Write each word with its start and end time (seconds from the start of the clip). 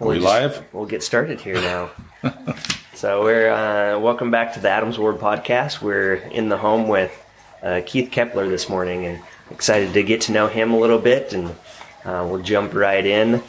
Are 0.00 0.06
we 0.06 0.14
just- 0.14 0.24
live? 0.24 0.64
We'll 0.72 0.86
get 0.86 1.02
started 1.02 1.40
here 1.40 1.56
now. 1.56 1.90
so 2.94 3.22
we're 3.22 3.50
uh, 3.52 3.98
welcome 3.98 4.30
back 4.30 4.54
to 4.54 4.60
the 4.60 4.70
Adams 4.70 4.98
Ward 4.98 5.18
podcast. 5.18 5.82
We're 5.82 6.14
in 6.14 6.48
the 6.48 6.56
home 6.56 6.88
with 6.88 7.12
uh, 7.62 7.82
Keith 7.84 8.10
Kepler 8.10 8.48
this 8.48 8.68
morning, 8.68 9.04
and 9.04 9.20
excited 9.50 9.92
to 9.92 10.02
get 10.02 10.22
to 10.22 10.32
know 10.32 10.46
him 10.46 10.72
a 10.72 10.78
little 10.78 10.98
bit. 10.98 11.34
And 11.34 11.50
uh, 12.04 12.26
we'll 12.28 12.40
jump 12.42 12.72
right 12.72 13.04
in. 13.04 13.42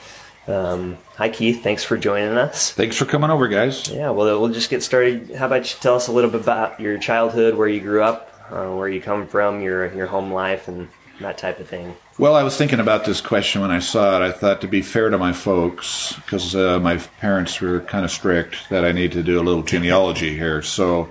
Um, 0.48 0.98
hi, 1.16 1.30
Keith. 1.30 1.64
Thanks 1.64 1.86
for 1.86 1.96
joining 1.96 2.38
us. 2.38 2.72
Thanks 2.74 2.98
for 2.98 3.06
coming 3.06 3.30
over, 3.30 3.48
guys. 3.48 3.88
Yeah, 3.88 4.10
well, 4.10 4.42
we'll 4.42 4.52
just 4.52 4.70
get 4.70 4.84
started. 4.84 5.34
How 5.36 5.46
about 5.46 5.74
you 5.74 5.80
tell 5.80 5.96
us 5.96 6.10
a 6.10 6.12
little 6.12 6.30
bit 6.32 6.42
about 6.42 6.82
your 6.82 6.98
childhood, 6.98 7.56
where 7.56 7.70
you 7.70 7.80
grew 7.80 8.04
up, 8.04 8.30
uh, 8.52 8.68
where 8.76 8.90
you 8.90 9.00
come 9.00 9.26
from, 9.26 9.62
your 9.62 9.94
your 9.94 10.08
home 10.08 10.34
life, 10.34 10.68
and 10.68 10.90
that 11.22 11.38
type 11.38 11.62
of 11.62 11.70
thing. 11.70 11.96
Well, 12.22 12.36
I 12.36 12.44
was 12.44 12.56
thinking 12.56 12.80
about 12.80 13.06
this 13.06 13.20
question 13.20 13.62
when 13.62 13.72
I 13.72 13.80
saw 13.80 14.16
it. 14.16 14.24
I 14.24 14.32
thought 14.32 14.62
to 14.62 14.68
be 14.68 14.84
fair 14.84 15.10
to 15.10 15.18
my 15.18 15.34
folks, 15.34 16.14
because 16.18 16.56
uh, 16.56 16.80
my 16.80 16.98
parents 16.98 17.60
were 17.60 17.80
kind 17.80 18.06
of 18.06 18.12
strict, 18.12 18.70
that 18.70 18.86
I 18.86 18.92
need 18.92 19.14
to 19.14 19.24
do 19.24 19.40
a 19.40 19.42
little 19.42 19.64
genealogy 19.64 20.38
here. 20.38 20.62
So, 20.62 21.10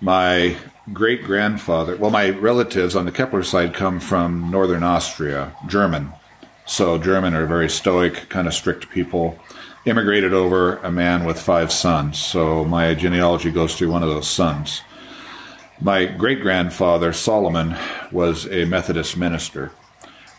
my 0.00 0.56
great 0.92 1.22
grandfather, 1.22 1.96
well, 1.96 2.10
my 2.10 2.30
relatives 2.30 2.96
on 2.96 3.04
the 3.04 3.12
Kepler 3.12 3.44
side 3.44 3.74
come 3.74 4.00
from 4.00 4.50
northern 4.50 4.82
Austria, 4.82 5.54
German. 5.68 6.12
So, 6.66 6.98
German 6.98 7.32
are 7.34 7.46
very 7.46 7.70
stoic, 7.70 8.28
kind 8.28 8.48
of 8.48 8.52
strict 8.52 8.90
people. 8.90 9.38
Immigrated 9.84 10.32
over, 10.32 10.78
a 10.78 10.90
man 10.90 11.24
with 11.24 11.40
five 11.40 11.70
sons. 11.70 12.18
So, 12.18 12.64
my 12.64 12.94
genealogy 12.94 13.52
goes 13.52 13.76
through 13.76 13.92
one 13.92 14.02
of 14.02 14.08
those 14.08 14.28
sons. 14.28 14.82
My 15.80 16.06
great 16.06 16.40
grandfather, 16.40 17.12
Solomon, 17.12 17.76
was 18.10 18.46
a 18.48 18.64
Methodist 18.64 19.16
minister, 19.16 19.70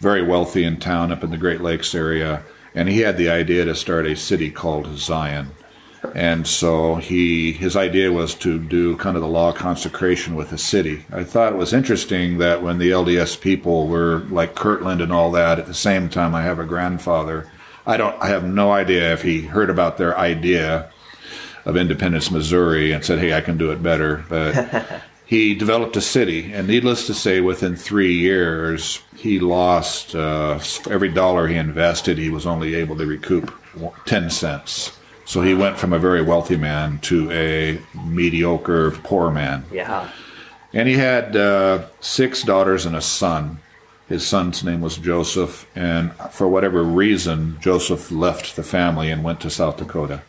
very 0.01 0.23
wealthy 0.23 0.63
in 0.63 0.77
town 0.77 1.11
up 1.11 1.23
in 1.23 1.29
the 1.29 1.37
Great 1.37 1.61
Lakes 1.61 1.93
area, 1.93 2.41
and 2.73 2.89
he 2.89 3.01
had 3.01 3.17
the 3.17 3.29
idea 3.29 3.63
to 3.65 3.75
start 3.75 4.07
a 4.07 4.15
city 4.15 4.49
called 4.49 4.97
Zion. 4.97 5.51
And 6.15 6.47
so 6.47 6.95
he 6.95 7.51
his 7.51 7.75
idea 7.75 8.11
was 8.11 8.33
to 8.35 8.57
do 8.57 8.97
kind 8.97 9.15
of 9.15 9.21
the 9.21 9.29
law 9.29 9.49
of 9.49 9.55
consecration 9.55 10.33
with 10.35 10.49
the 10.49 10.57
city. 10.57 11.05
I 11.11 11.23
thought 11.23 11.53
it 11.53 11.57
was 11.57 11.73
interesting 11.73 12.39
that 12.39 12.63
when 12.63 12.79
the 12.79 12.89
LDS 12.89 13.39
people 13.39 13.87
were 13.87 14.25
like 14.31 14.55
Kirtland 14.55 15.01
and 15.01 15.13
all 15.13 15.31
that, 15.33 15.59
at 15.59 15.67
the 15.67 15.75
same 15.75 16.09
time 16.09 16.33
I 16.33 16.41
have 16.41 16.57
a 16.57 16.65
grandfather. 16.65 17.47
I 17.85 17.97
don't 17.97 18.19
I 18.19 18.29
have 18.29 18.43
no 18.43 18.71
idea 18.71 19.13
if 19.13 19.21
he 19.21 19.41
heard 19.41 19.69
about 19.69 19.99
their 19.99 20.17
idea 20.17 20.89
of 21.63 21.77
Independence, 21.77 22.31
Missouri, 22.31 22.91
and 22.91 23.05
said, 23.05 23.19
"Hey, 23.19 23.33
I 23.35 23.41
can 23.41 23.59
do 23.59 23.71
it 23.71 23.83
better." 23.83 24.25
But 24.27 25.03
he 25.31 25.55
developed 25.55 25.95
a 25.95 26.01
city, 26.01 26.51
and 26.51 26.67
needless 26.67 27.07
to 27.07 27.13
say, 27.13 27.39
within 27.39 27.77
three 27.77 28.11
years, 28.11 29.01
he 29.15 29.39
lost 29.39 30.13
uh, 30.13 30.59
every 30.89 31.07
dollar 31.07 31.47
he 31.47 31.55
invested. 31.55 32.17
He 32.17 32.29
was 32.29 32.45
only 32.45 32.75
able 32.75 32.97
to 32.97 33.05
recoup 33.05 33.49
ten 34.05 34.29
cents. 34.29 34.91
So 35.23 35.41
he 35.41 35.53
went 35.53 35.79
from 35.79 35.93
a 35.93 35.99
very 35.99 36.21
wealthy 36.21 36.57
man 36.57 36.99
to 37.03 37.31
a 37.31 37.79
mediocre 38.05 38.91
poor 39.05 39.31
man. 39.31 39.63
Yeah. 39.71 40.09
And 40.73 40.89
he 40.89 40.95
had 40.95 41.33
uh, 41.37 41.85
six 42.01 42.43
daughters 42.43 42.85
and 42.85 42.97
a 42.97 43.01
son. 43.01 43.59
His 44.09 44.27
son's 44.27 44.65
name 44.65 44.81
was 44.81 44.97
Joseph, 44.97 45.65
and 45.77 46.11
for 46.31 46.49
whatever 46.49 46.83
reason, 46.83 47.55
Joseph 47.61 48.11
left 48.11 48.57
the 48.57 48.63
family 48.63 49.09
and 49.09 49.23
went 49.23 49.39
to 49.39 49.49
South 49.49 49.77
Dakota. 49.77 50.23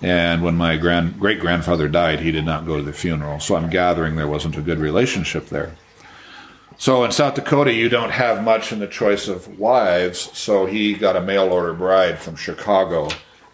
And 0.00 0.42
when 0.42 0.56
my 0.56 0.76
grand 0.76 1.18
great 1.20 1.40
grandfather 1.40 1.88
died, 1.88 2.20
he 2.20 2.32
did 2.32 2.44
not 2.44 2.66
go 2.66 2.76
to 2.76 2.82
the 2.82 2.92
funeral. 2.92 3.40
So 3.40 3.54
I'm 3.54 3.70
gathering 3.70 4.16
there 4.16 4.28
wasn't 4.28 4.56
a 4.56 4.62
good 4.62 4.78
relationship 4.78 5.46
there. 5.46 5.76
So 6.76 7.04
in 7.04 7.12
South 7.12 7.34
Dakota, 7.34 7.72
you 7.72 7.88
don't 7.88 8.10
have 8.10 8.42
much 8.42 8.72
in 8.72 8.80
the 8.80 8.88
choice 8.88 9.28
of 9.28 9.58
wives. 9.58 10.36
So 10.36 10.66
he 10.66 10.94
got 10.94 11.16
a 11.16 11.20
mail 11.20 11.52
order 11.52 11.72
bride 11.72 12.18
from 12.18 12.34
Chicago. 12.34 13.08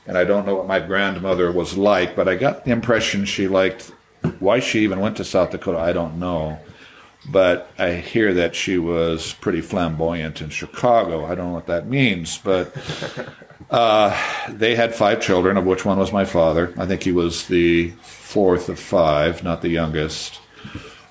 And 0.07 0.17
I 0.17 0.25
don't 0.25 0.47
know 0.47 0.55
what 0.55 0.67
my 0.67 0.81
grandmother 0.81 1.53
was 1.53 1.77
like, 1.77 2.17
but 2.17 2.29
I 2.29 2.37
got 2.37 2.65
the 2.65 2.71
impression 2.71 3.27
she 3.27 3.47
liked 3.47 3.93
why 4.39 4.61
she 4.61 4.81
even 4.81 5.01
went 5.01 5.19
to 5.19 5.25
South 5.25 5.51
Dakota. 5.51 5.79
I 5.79 5.93
don't 5.93 6.19
know. 6.19 6.59
But 7.31 7.71
I 7.79 7.97
hear 7.97 8.33
that 8.33 8.55
she 8.55 8.79
was 8.79 9.35
pretty 9.35 9.61
flamboyant 9.61 10.41
in 10.41 10.49
Chicago. 10.49 11.27
I 11.27 11.35
don't 11.35 11.49
know 11.49 11.55
what 11.55 11.67
that 11.67 11.87
means, 11.87 12.39
but 12.39 12.75
uh, 13.71 14.17
they 14.49 14.75
had 14.75 14.95
five 14.95 15.21
children, 15.21 15.57
of 15.57 15.67
which 15.67 15.85
one 15.85 15.99
was 15.99 16.13
my 16.13 16.25
father. 16.25 16.73
I 16.79 16.87
think 16.87 17.03
he 17.03 17.13
was 17.13 17.47
the 17.49 17.91
fourth 18.01 18.69
of 18.69 18.79
five, 18.79 19.43
not 19.43 19.63
the 19.63 19.69
youngest. 19.69 20.41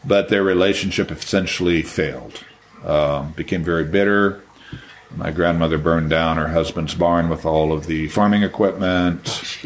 But 0.04 0.30
their 0.30 0.44
relationship 0.44 1.12
essentially 1.12 1.82
failed. 1.82 2.44
Um, 2.86 3.32
became 3.34 3.64
very 3.64 3.84
bitter. 3.84 4.42
My 5.16 5.32
grandmother 5.32 5.78
burned 5.78 6.10
down 6.10 6.38
her 6.38 6.50
husband's 6.50 6.96
barn 6.96 7.30
with 7.30 7.46
all 7.46 7.72
of 7.72 7.88
the 7.88 8.08
farming 8.08 8.44
equipment. 8.44 9.58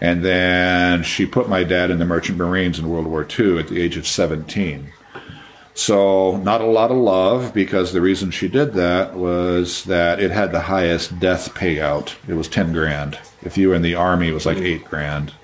And 0.00 0.24
then 0.24 1.02
she 1.02 1.26
put 1.26 1.48
my 1.48 1.64
dad 1.64 1.90
in 1.90 1.98
the 1.98 2.04
Merchant 2.04 2.38
Marines 2.38 2.78
in 2.78 2.88
World 2.88 3.06
War 3.06 3.26
II 3.26 3.58
at 3.58 3.68
the 3.68 3.80
age 3.80 3.96
of 3.96 4.06
17. 4.06 4.92
So, 5.76 6.38
not 6.38 6.62
a 6.62 6.66
lot 6.66 6.90
of 6.90 6.96
love 6.96 7.52
because 7.52 7.92
the 7.92 8.00
reason 8.00 8.30
she 8.30 8.48
did 8.48 8.72
that 8.72 9.14
was 9.14 9.84
that 9.84 10.20
it 10.20 10.30
had 10.30 10.50
the 10.50 10.60
highest 10.60 11.20
death 11.20 11.52
payout. 11.54 12.14
It 12.26 12.32
was 12.32 12.48
10 12.48 12.72
grand. 12.72 13.18
If 13.42 13.58
you 13.58 13.68
were 13.68 13.74
in 13.74 13.82
the 13.82 13.94
Army, 13.94 14.28
it 14.28 14.32
was 14.32 14.46
like 14.46 14.56
8 14.56 14.86
grand. 14.86 15.34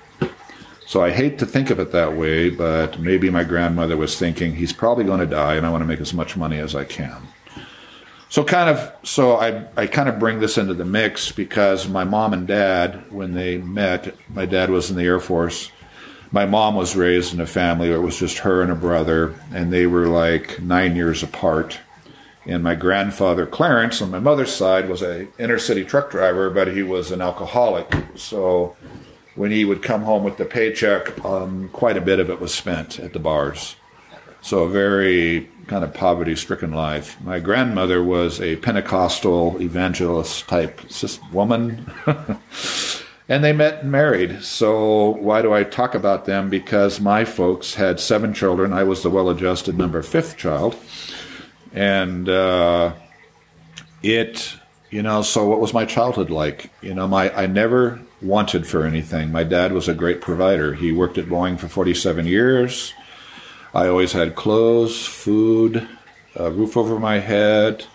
So, 0.87 1.03
I 1.03 1.11
hate 1.11 1.37
to 1.37 1.45
think 1.45 1.69
of 1.69 1.79
it 1.79 1.91
that 1.91 2.17
way, 2.17 2.49
but 2.49 2.99
maybe 2.99 3.29
my 3.29 3.43
grandmother 3.43 3.95
was 3.95 4.17
thinking, 4.17 4.55
he's 4.55 4.73
probably 4.73 5.03
going 5.03 5.19
to 5.19 5.27
die 5.27 5.53
and 5.53 5.67
I 5.67 5.69
want 5.69 5.83
to 5.83 5.87
make 5.87 6.01
as 6.01 6.15
much 6.15 6.35
money 6.35 6.57
as 6.57 6.73
I 6.75 6.85
can. 6.85 7.21
So 8.29 8.43
kind 8.43 8.67
of, 8.67 8.91
so 9.03 9.35
I, 9.35 9.67
I 9.77 9.85
kind 9.85 10.09
of 10.09 10.17
bring 10.17 10.39
this 10.39 10.57
into 10.57 10.73
the 10.73 10.83
mix 10.83 11.31
because 11.31 11.87
my 11.87 12.03
mom 12.03 12.33
and 12.33 12.47
dad, 12.47 13.11
when 13.11 13.35
they 13.35 13.59
met, 13.59 14.15
my 14.29 14.47
dad 14.47 14.71
was 14.71 14.89
in 14.89 14.97
the 14.97 15.03
Air 15.03 15.19
Force. 15.19 15.71
My 16.33 16.47
mom 16.47 16.73
was 16.73 16.95
raised 16.95 17.35
in 17.35 17.39
a 17.39 17.45
family 17.45 17.89
where 17.89 17.99
it 17.99 18.01
was 18.01 18.17
just 18.17 18.39
her 18.39 18.63
and 18.63 18.71
a 18.71 18.75
brother, 18.75 19.35
and 19.53 19.71
they 19.71 19.85
were 19.85 20.07
like 20.07 20.59
nine 20.59 20.95
years 20.95 21.21
apart. 21.21 21.79
And 22.47 22.63
my 22.63 22.73
grandfather 22.73 23.45
Clarence 23.45 24.01
on 24.01 24.09
my 24.09 24.17
mother's 24.17 24.51
side 24.51 24.89
was 24.89 25.03
a 25.03 25.27
inner 25.37 25.59
city 25.59 25.85
truck 25.85 26.09
driver, 26.09 26.49
but 26.49 26.69
he 26.69 26.81
was 26.81 27.11
an 27.11 27.21
alcoholic. 27.21 27.93
So 28.15 28.75
when 29.35 29.51
he 29.51 29.63
would 29.63 29.83
come 29.83 30.01
home 30.01 30.23
with 30.23 30.37
the 30.37 30.45
paycheck, 30.45 31.23
um, 31.23 31.69
quite 31.69 31.97
a 31.97 32.01
bit 32.01 32.19
of 32.19 32.31
it 32.31 32.41
was 32.41 32.51
spent 32.51 32.99
at 32.99 33.13
the 33.13 33.19
bars. 33.19 33.75
So 34.41 34.63
a 34.63 34.69
very 34.69 35.51
kind 35.67 35.83
of 35.83 35.93
poverty 35.93 36.35
stricken 36.35 36.71
life. 36.71 37.21
My 37.21 37.39
grandmother 37.39 38.03
was 38.03 38.41
a 38.41 38.55
Pentecostal 38.55 39.61
evangelist 39.61 40.47
type 40.47 40.81
woman. 41.31 41.91
and 43.29 43.43
they 43.43 43.53
met 43.53 43.81
and 43.81 43.91
married. 43.91 44.43
So 44.43 45.11
why 45.11 45.41
do 45.41 45.53
I 45.53 45.63
talk 45.63 45.95
about 45.95 46.25
them? 46.25 46.49
Because 46.49 46.99
my 46.99 47.25
folks 47.25 47.75
had 47.75 47.99
seven 47.99 48.33
children. 48.33 48.73
I 48.73 48.83
was 48.83 49.03
the 49.03 49.09
well 49.09 49.29
adjusted 49.29 49.77
number 49.77 50.01
fifth 50.01 50.37
child. 50.37 50.75
And 51.73 52.29
uh, 52.29 52.93
it, 54.01 54.55
you 54.89 55.01
know, 55.01 55.21
so 55.21 55.47
what 55.47 55.59
was 55.59 55.73
my 55.73 55.85
childhood 55.85 56.29
like? 56.29 56.69
You 56.81 56.93
know, 56.93 57.07
my 57.07 57.33
I 57.35 57.47
never 57.47 57.99
wanted 58.21 58.67
for 58.67 58.85
anything. 58.85 59.31
My 59.31 59.43
dad 59.43 59.73
was 59.73 59.87
a 59.87 59.93
great 59.93 60.21
provider. 60.21 60.73
He 60.73 60.91
worked 60.91 61.17
at 61.17 61.25
Boeing 61.25 61.59
for 61.59 61.67
47 61.67 62.25
years. 62.25 62.93
I 63.73 63.87
always 63.87 64.11
had 64.11 64.35
clothes, 64.35 65.05
food, 65.05 65.87
a 66.35 66.51
roof 66.51 66.77
over 66.77 66.99
my 66.99 67.19
head, 67.19 67.85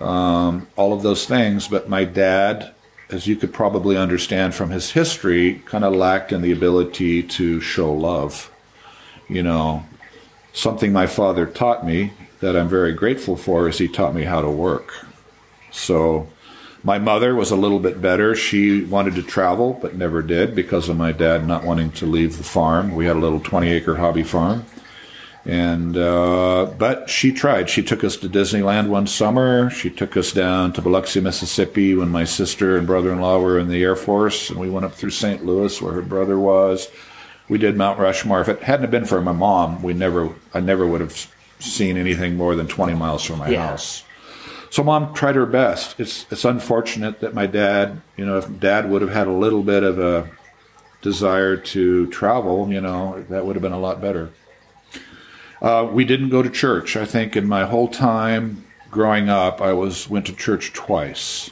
um, 0.00 0.66
all 0.76 0.92
of 0.92 1.02
those 1.02 1.26
things. 1.26 1.68
But 1.68 1.88
my 1.88 2.04
dad, 2.04 2.74
as 3.10 3.26
you 3.26 3.36
could 3.36 3.52
probably 3.52 3.96
understand 3.96 4.54
from 4.54 4.70
his 4.70 4.90
history, 4.90 5.62
kind 5.64 5.84
of 5.84 5.94
lacked 5.94 6.32
in 6.32 6.42
the 6.42 6.52
ability 6.52 7.22
to 7.22 7.60
show 7.60 7.92
love. 7.92 8.50
You 9.28 9.42
know, 9.42 9.84
something 10.52 10.92
my 10.92 11.06
father 11.06 11.46
taught 11.46 11.86
me 11.86 12.12
that 12.40 12.56
I'm 12.56 12.68
very 12.68 12.92
grateful 12.92 13.36
for 13.36 13.68
is 13.68 13.78
he 13.78 13.88
taught 13.88 14.14
me 14.14 14.24
how 14.24 14.40
to 14.40 14.50
work. 14.50 15.06
So 15.70 16.28
my 16.82 16.98
mother 16.98 17.34
was 17.34 17.50
a 17.50 17.56
little 17.56 17.78
bit 17.78 18.00
better. 18.00 18.34
She 18.34 18.82
wanted 18.84 19.14
to 19.16 19.22
travel, 19.22 19.78
but 19.80 19.96
never 19.96 20.22
did 20.22 20.54
because 20.54 20.88
of 20.88 20.96
my 20.96 21.12
dad 21.12 21.46
not 21.46 21.64
wanting 21.64 21.92
to 21.92 22.06
leave 22.06 22.38
the 22.38 22.44
farm. 22.44 22.94
We 22.94 23.06
had 23.06 23.16
a 23.16 23.20
little 23.20 23.40
20 23.40 23.68
acre 23.68 23.96
hobby 23.96 24.22
farm. 24.22 24.64
And 25.46 25.96
uh, 25.96 26.72
but 26.76 27.08
she 27.08 27.30
tried. 27.32 27.70
She 27.70 27.82
took 27.82 28.02
us 28.02 28.16
to 28.16 28.28
Disneyland 28.28 28.88
one 28.88 29.06
summer. 29.06 29.70
She 29.70 29.90
took 29.90 30.16
us 30.16 30.32
down 30.32 30.72
to 30.72 30.82
Biloxi, 30.82 31.20
Mississippi, 31.20 31.94
when 31.94 32.08
my 32.08 32.24
sister 32.24 32.76
and 32.76 32.84
brother-in-law 32.86 33.38
were 33.38 33.58
in 33.58 33.68
the 33.68 33.80
Air 33.82 33.94
Force, 33.94 34.50
and 34.50 34.58
we 34.58 34.68
went 34.68 34.86
up 34.86 34.94
through 34.94 35.10
St. 35.10 35.44
Louis, 35.46 35.80
where 35.80 35.92
her 35.92 36.02
brother 36.02 36.36
was. 36.38 36.88
We 37.48 37.58
did 37.58 37.76
Mount 37.76 38.00
Rushmore. 38.00 38.40
If 38.40 38.48
it 38.48 38.64
hadn't 38.64 38.90
been 38.90 39.04
for 39.04 39.20
my 39.20 39.30
mom, 39.30 39.84
we 39.84 39.94
never, 39.94 40.34
I 40.52 40.58
never 40.58 40.84
would 40.84 41.00
have 41.00 41.32
seen 41.60 41.96
anything 41.96 42.36
more 42.36 42.56
than 42.56 42.66
20 42.66 42.94
miles 42.94 43.22
from 43.24 43.38
my 43.38 43.48
Yeah. 43.48 43.68
house. 43.68 44.02
So 44.70 44.82
mom 44.82 45.14
tried 45.14 45.36
her 45.36 45.46
best. 45.46 45.94
It's 46.00 46.26
it's 46.28 46.44
unfortunate 46.44 47.20
that 47.20 47.34
my 47.34 47.46
dad, 47.46 48.00
you 48.16 48.26
know, 48.26 48.36
if 48.38 48.58
dad 48.58 48.90
would 48.90 49.00
have 49.00 49.12
had 49.12 49.28
a 49.28 49.32
little 49.32 49.62
bit 49.62 49.84
of 49.84 50.00
a 50.00 50.28
desire 51.02 51.56
to 51.56 52.08
travel, 52.08 52.68
you 52.68 52.80
know, 52.80 53.24
that 53.30 53.46
would 53.46 53.54
have 53.54 53.62
been 53.62 53.72
a 53.72 53.78
lot 53.78 54.00
better. 54.00 54.30
Uh, 55.60 55.88
we 55.90 56.04
didn't 56.04 56.28
go 56.28 56.42
to 56.42 56.50
church. 56.50 56.96
I 56.96 57.04
think 57.04 57.36
in 57.36 57.48
my 57.48 57.64
whole 57.64 57.88
time 57.88 58.64
growing 58.90 59.28
up, 59.28 59.60
I 59.60 59.72
was 59.72 60.08
went 60.08 60.26
to 60.26 60.32
church 60.32 60.72
twice. 60.72 61.50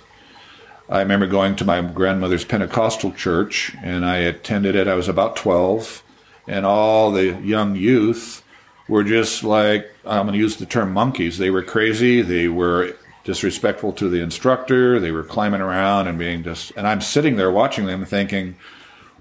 I 0.89 1.01
remember 1.01 1.27
going 1.27 1.57
to 1.57 1.65
my 1.65 1.81
grandmother's 1.81 2.45
Pentecostal 2.45 3.13
church, 3.13 3.75
and 3.83 4.05
I 4.05 4.19
attended 4.19 4.75
it. 4.75 4.87
I 4.87 4.95
was 4.95 5.09
about 5.09 5.37
12, 5.37 6.03
and 6.47 6.67
all 6.67 7.11
the 7.11 7.41
young 7.41 7.75
youth 7.75 8.45
were 8.87 9.03
just 9.05 9.43
like, 9.43 9.91
I'm 10.05 10.27
going 10.27 10.35
to 10.35 10.39
use 10.39 10.57
the 10.57 10.67
term 10.67 10.93
monkeys. 10.93 11.39
They 11.39 11.51
were 11.51 11.63
crazy. 11.63 12.21
They 12.21 12.49
were 12.49 12.95
disrespectful 13.25 13.93
to 13.95 14.11
the 14.11 14.21
instructor. 14.21 15.01
They 15.01 15.11
were 15.11 15.25
climbing 15.25 15.63
around 15.63 16.07
and 16.07 16.19
being 16.19 16.43
just, 16.45 16.73
and 16.77 16.87
I'm 16.87 17.01
sitting 17.01 17.37
there 17.37 17.51
watching 17.51 17.87
them 17.87 18.05
thinking, 18.05 18.57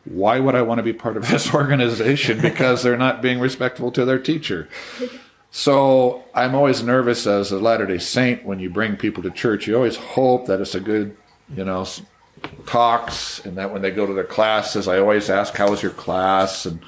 why 0.06 0.40
would 0.40 0.56
I 0.56 0.62
want 0.62 0.80
to 0.80 0.84
be 0.84 0.94
part 0.94 1.18
of 1.18 1.28
this 1.30 1.54
organization? 1.54 2.42
Because 2.42 2.84
they're 2.84 2.98
not 2.98 3.22
being 3.22 3.40
respectful 3.40 3.92
to 3.92 4.06
their 4.06 4.20
teacher. 4.20 4.68
So 5.52 6.24
I'm 6.34 6.56
always 6.56 6.82
nervous 6.82 7.28
as 7.28 7.52
a 7.52 7.60
Latter 7.60 7.86
day 7.86 8.00
Saint 8.00 8.44
when 8.44 8.60
you 8.60 8.70
bring 8.70 8.96
people 8.96 9.22
to 9.24 9.30
church. 9.30 9.68
You 9.68 9.76
always 9.76 9.98
hope 9.98 10.48
that 10.48 10.60
it's 10.60 10.74
a 10.74 10.80
good, 10.80 11.16
you 11.56 11.64
know, 11.64 11.86
talks 12.66 13.46
and 13.46 13.58
that 13.58 13.72
when 13.72 13.82
they 13.82 13.92
go 13.92 14.06
to 14.06 14.14
their 14.14 14.24
classes, 14.24 14.88
I 14.88 14.98
always 14.98 15.30
ask, 15.30 15.56
how 15.56 15.70
was 15.70 15.84
your 15.84 15.92
class? 15.92 16.66
And, 16.66 16.80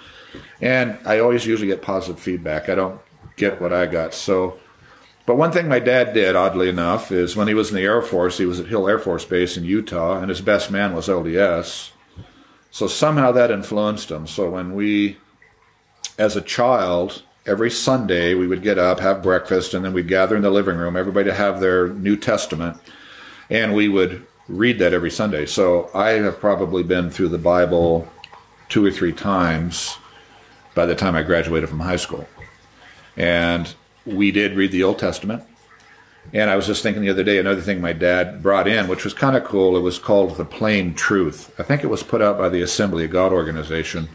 and 0.61 0.97
I 1.05 1.19
always 1.19 1.45
usually 1.45 1.67
get 1.67 1.81
positive 1.81 2.19
feedback. 2.19 2.67
I 2.67 2.75
don't 2.75 2.99
get 3.35 3.61
what 3.61 3.71
I 3.71 3.85
got. 3.85 4.13
So, 4.13 4.59
but 5.25 5.37
one 5.37 5.51
thing 5.51 5.67
my 5.67 5.79
dad 5.79 6.13
did, 6.13 6.35
oddly 6.35 6.69
enough, 6.69 7.11
is 7.11 7.35
when 7.35 7.47
he 7.47 7.53
was 7.53 7.69
in 7.69 7.75
the 7.75 7.83
Air 7.83 8.01
Force, 8.01 8.37
he 8.37 8.45
was 8.45 8.59
at 8.59 8.67
Hill 8.67 8.87
Air 8.87 8.99
Force 8.99 9.25
Base 9.25 9.57
in 9.57 9.63
Utah, 9.63 10.19
and 10.19 10.29
his 10.29 10.41
best 10.41 10.69
man 10.69 10.93
was 10.93 11.07
LDS. 11.07 11.91
So 12.75 12.87
somehow 12.87 13.31
that 13.31 13.51
influenced 13.51 14.11
him. 14.11 14.27
So 14.27 14.49
when 14.49 14.75
we, 14.75 15.15
as 16.17 16.35
a 16.35 16.41
child, 16.41 17.23
every 17.45 17.71
Sunday 17.71 18.33
we 18.33 18.47
would 18.47 18.61
get 18.63 18.77
up, 18.77 18.99
have 18.99 19.23
breakfast, 19.23 19.73
and 19.73 19.85
then 19.85 19.93
we'd 19.93 20.09
gather 20.09 20.35
in 20.35 20.41
the 20.41 20.49
living 20.49 20.75
room, 20.75 20.97
everybody 20.97 21.29
to 21.29 21.33
have 21.33 21.61
their 21.61 21.87
New 21.87 22.17
Testament, 22.17 22.75
and 23.49 23.73
we 23.73 23.87
would 23.87 24.27
read 24.49 24.77
that 24.79 24.93
every 24.93 25.09
Sunday. 25.09 25.45
So 25.45 25.89
I 25.93 26.19
have 26.19 26.41
probably 26.41 26.83
been 26.83 27.09
through 27.09 27.29
the 27.29 27.37
Bible 27.37 28.11
two 28.67 28.85
or 28.85 28.91
three 28.91 29.13
times 29.13 29.97
by 30.73 30.85
the 30.85 30.95
time 30.95 31.15
I 31.15 31.23
graduated 31.23 31.69
from 31.69 31.79
high 31.79 31.95
school. 31.95 32.27
And 33.15 33.73
we 34.05 34.31
did 34.31 34.57
read 34.57 34.73
the 34.73 34.83
Old 34.83 34.99
Testament. 34.99 35.43
And 36.33 36.49
I 36.49 36.55
was 36.55 36.67
just 36.67 36.83
thinking 36.83 37.01
the 37.01 37.09
other 37.09 37.23
day, 37.23 37.37
another 37.37 37.61
thing 37.61 37.79
my 37.79 37.93
dad 37.93 38.41
brought 38.41 38.67
in, 38.67 38.87
which 38.87 39.03
was 39.03 39.13
kind 39.13 39.37
of 39.37 39.43
cool, 39.43 39.77
it 39.77 39.81
was 39.81 39.99
called 39.99 40.37
The 40.37 40.45
Plain 40.45 40.93
Truth. 40.93 41.53
I 41.59 41.63
think 41.63 41.83
it 41.83 41.87
was 41.87 42.03
put 42.03 42.21
out 42.21 42.37
by 42.37 42.49
the 42.49 42.61
Assembly 42.61 43.05
of 43.05 43.11
God 43.11 43.31
organization. 43.31 44.09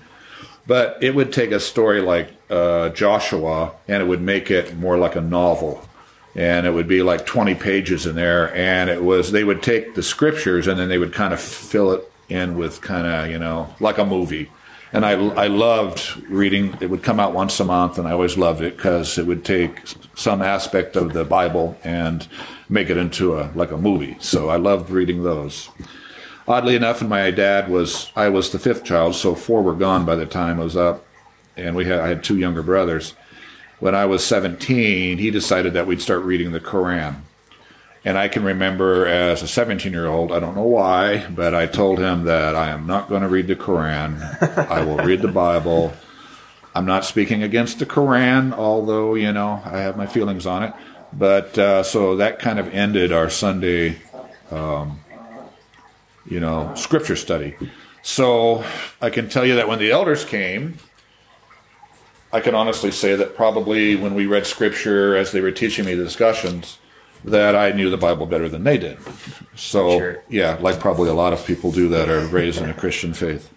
But 0.66 1.02
it 1.02 1.14
would 1.14 1.32
take 1.32 1.50
a 1.50 1.60
story 1.60 2.00
like 2.00 2.30
uh, 2.50 2.90
Joshua 2.90 3.72
and 3.88 4.02
it 4.02 4.06
would 4.06 4.20
make 4.20 4.50
it 4.50 4.76
more 4.76 4.98
like 4.98 5.16
a 5.16 5.20
novel. 5.20 5.86
And 6.36 6.66
it 6.66 6.70
would 6.70 6.86
be 6.86 7.02
like 7.02 7.26
20 7.26 7.54
pages 7.54 8.06
in 8.06 8.14
there. 8.14 8.54
And 8.54 8.90
it 8.90 9.02
was, 9.02 9.32
they 9.32 9.42
would 9.42 9.62
take 9.62 9.94
the 9.94 10.02
scriptures 10.02 10.66
and 10.66 10.78
then 10.78 10.88
they 10.88 10.98
would 10.98 11.12
kind 11.12 11.32
of 11.32 11.40
fill 11.40 11.92
it 11.92 12.12
in 12.28 12.56
with 12.56 12.80
kind 12.82 13.06
of, 13.06 13.30
you 13.30 13.38
know, 13.38 13.74
like 13.80 13.98
a 13.98 14.04
movie 14.04 14.50
and 14.92 15.06
I, 15.06 15.12
I 15.12 15.46
loved 15.46 16.16
reading. 16.28 16.76
It 16.80 16.90
would 16.90 17.02
come 17.02 17.20
out 17.20 17.32
once 17.32 17.58
a 17.60 17.64
month, 17.64 17.98
and 17.98 18.08
I 18.08 18.12
always 18.12 18.36
loved 18.36 18.60
it 18.60 18.76
because 18.76 19.18
it 19.18 19.26
would 19.26 19.44
take 19.44 19.82
some 20.16 20.42
aspect 20.42 20.96
of 20.96 21.12
the 21.12 21.24
Bible 21.24 21.78
and 21.84 22.26
make 22.68 22.90
it 22.90 22.96
into 22.96 23.38
a 23.38 23.50
like 23.54 23.70
a 23.70 23.76
movie. 23.76 24.16
So 24.20 24.48
I 24.48 24.56
loved 24.56 24.90
reading 24.90 25.22
those. 25.22 25.68
Oddly 26.48 26.74
enough, 26.74 27.00
and 27.00 27.10
my 27.10 27.30
dad 27.30 27.68
was 27.68 28.10
I 28.16 28.28
was 28.28 28.50
the 28.50 28.58
fifth 28.58 28.84
child, 28.84 29.14
so 29.14 29.34
four 29.34 29.62
were 29.62 29.74
gone 29.74 30.04
by 30.04 30.16
the 30.16 30.26
time 30.26 30.58
I 30.58 30.64
was 30.64 30.76
up, 30.76 31.06
and 31.56 31.76
we 31.76 31.84
had 31.84 32.00
I 32.00 32.08
had 32.08 32.24
two 32.24 32.38
younger 32.38 32.62
brothers. 32.62 33.14
When 33.78 33.94
I 33.94 34.04
was 34.04 34.22
17, 34.26 35.16
he 35.16 35.30
decided 35.30 35.72
that 35.72 35.86
we'd 35.86 36.02
start 36.02 36.22
reading 36.22 36.52
the 36.52 36.60
Koran. 36.60 37.22
And 38.04 38.16
I 38.16 38.28
can 38.28 38.44
remember 38.44 39.06
as 39.06 39.42
a 39.42 39.48
17 39.48 39.92
year 39.92 40.06
old, 40.06 40.32
I 40.32 40.40
don't 40.40 40.56
know 40.56 40.62
why, 40.62 41.26
but 41.28 41.54
I 41.54 41.66
told 41.66 41.98
him 41.98 42.24
that 42.24 42.56
I 42.56 42.70
am 42.70 42.86
not 42.86 43.08
going 43.08 43.22
to 43.22 43.28
read 43.28 43.46
the 43.46 43.56
Quran. 43.56 44.18
I 44.70 44.82
will 44.84 44.96
read 45.04 45.20
the 45.20 45.28
Bible. 45.28 45.92
I'm 46.74 46.86
not 46.86 47.04
speaking 47.04 47.42
against 47.42 47.78
the 47.78 47.86
Quran, 47.86 48.52
although, 48.54 49.14
you 49.14 49.32
know, 49.32 49.60
I 49.64 49.78
have 49.80 49.96
my 49.96 50.06
feelings 50.06 50.46
on 50.46 50.62
it. 50.62 50.72
But 51.12 51.58
uh, 51.58 51.82
so 51.82 52.16
that 52.16 52.38
kind 52.38 52.58
of 52.58 52.72
ended 52.72 53.12
our 53.12 53.28
Sunday, 53.28 53.96
um, 54.50 55.00
you 56.24 56.40
know, 56.40 56.72
scripture 56.76 57.16
study. 57.16 57.56
So 58.02 58.64
I 59.02 59.10
can 59.10 59.28
tell 59.28 59.44
you 59.44 59.56
that 59.56 59.68
when 59.68 59.78
the 59.78 59.90
elders 59.90 60.24
came, 60.24 60.78
I 62.32 62.40
can 62.40 62.54
honestly 62.54 62.92
say 62.92 63.16
that 63.16 63.36
probably 63.36 63.96
when 63.96 64.14
we 64.14 64.26
read 64.26 64.46
scripture 64.46 65.16
as 65.16 65.32
they 65.32 65.40
were 65.40 65.50
teaching 65.50 65.84
me 65.84 65.94
the 65.94 66.04
discussions, 66.04 66.78
that 67.24 67.54
I 67.54 67.72
knew 67.72 67.90
the 67.90 67.96
Bible 67.96 68.26
better 68.26 68.48
than 68.48 68.64
they 68.64 68.78
did. 68.78 68.98
So, 69.54 69.98
sure. 69.98 70.22
yeah, 70.28 70.56
like 70.60 70.80
probably 70.80 71.10
a 71.10 71.14
lot 71.14 71.32
of 71.32 71.44
people 71.44 71.70
do 71.70 71.88
that 71.88 72.08
are 72.08 72.26
raised 72.26 72.60
in 72.60 72.70
a 72.70 72.74
Christian 72.74 73.12
faith. 73.12 73.52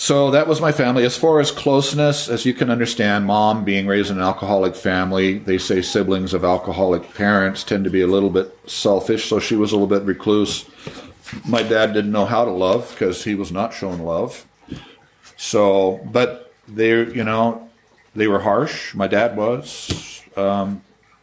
So 0.00 0.30
that 0.30 0.48
was 0.48 0.62
my 0.62 0.72
family. 0.72 1.04
As 1.04 1.18
far 1.18 1.40
as 1.40 1.50
closeness, 1.50 2.30
as 2.30 2.46
you 2.46 2.54
can 2.54 2.70
understand, 2.70 3.26
mom 3.26 3.64
being 3.64 3.86
raised 3.86 4.10
in 4.10 4.16
an 4.16 4.22
alcoholic 4.22 4.74
family, 4.74 5.36
they 5.36 5.58
say 5.58 5.82
siblings 5.82 6.32
of 6.32 6.42
alcoholic 6.42 7.12
parents 7.12 7.62
tend 7.62 7.84
to 7.84 7.90
be 7.90 8.00
a 8.00 8.06
little 8.06 8.30
bit 8.30 8.58
selfish, 8.66 9.28
so 9.28 9.38
she 9.38 9.56
was 9.56 9.72
a 9.72 9.76
little 9.76 9.86
bit 9.86 10.06
recluse. 10.06 10.64
My 11.46 11.62
dad 11.62 11.92
didn't 11.92 12.12
know 12.12 12.24
how 12.24 12.46
to 12.46 12.50
love 12.50 12.88
because 12.92 13.24
he 13.24 13.34
was 13.34 13.52
not 13.52 13.74
shown 13.74 13.98
love. 13.98 14.46
So, 15.36 16.00
but 16.10 16.54
they, 16.66 16.92
you 16.92 17.24
know, 17.24 17.68
they 18.14 18.26
were 18.26 18.40
harsh. 18.40 18.94
My 18.94 19.06
dad 19.06 19.36
was. 19.36 20.22
Um, 20.34 20.80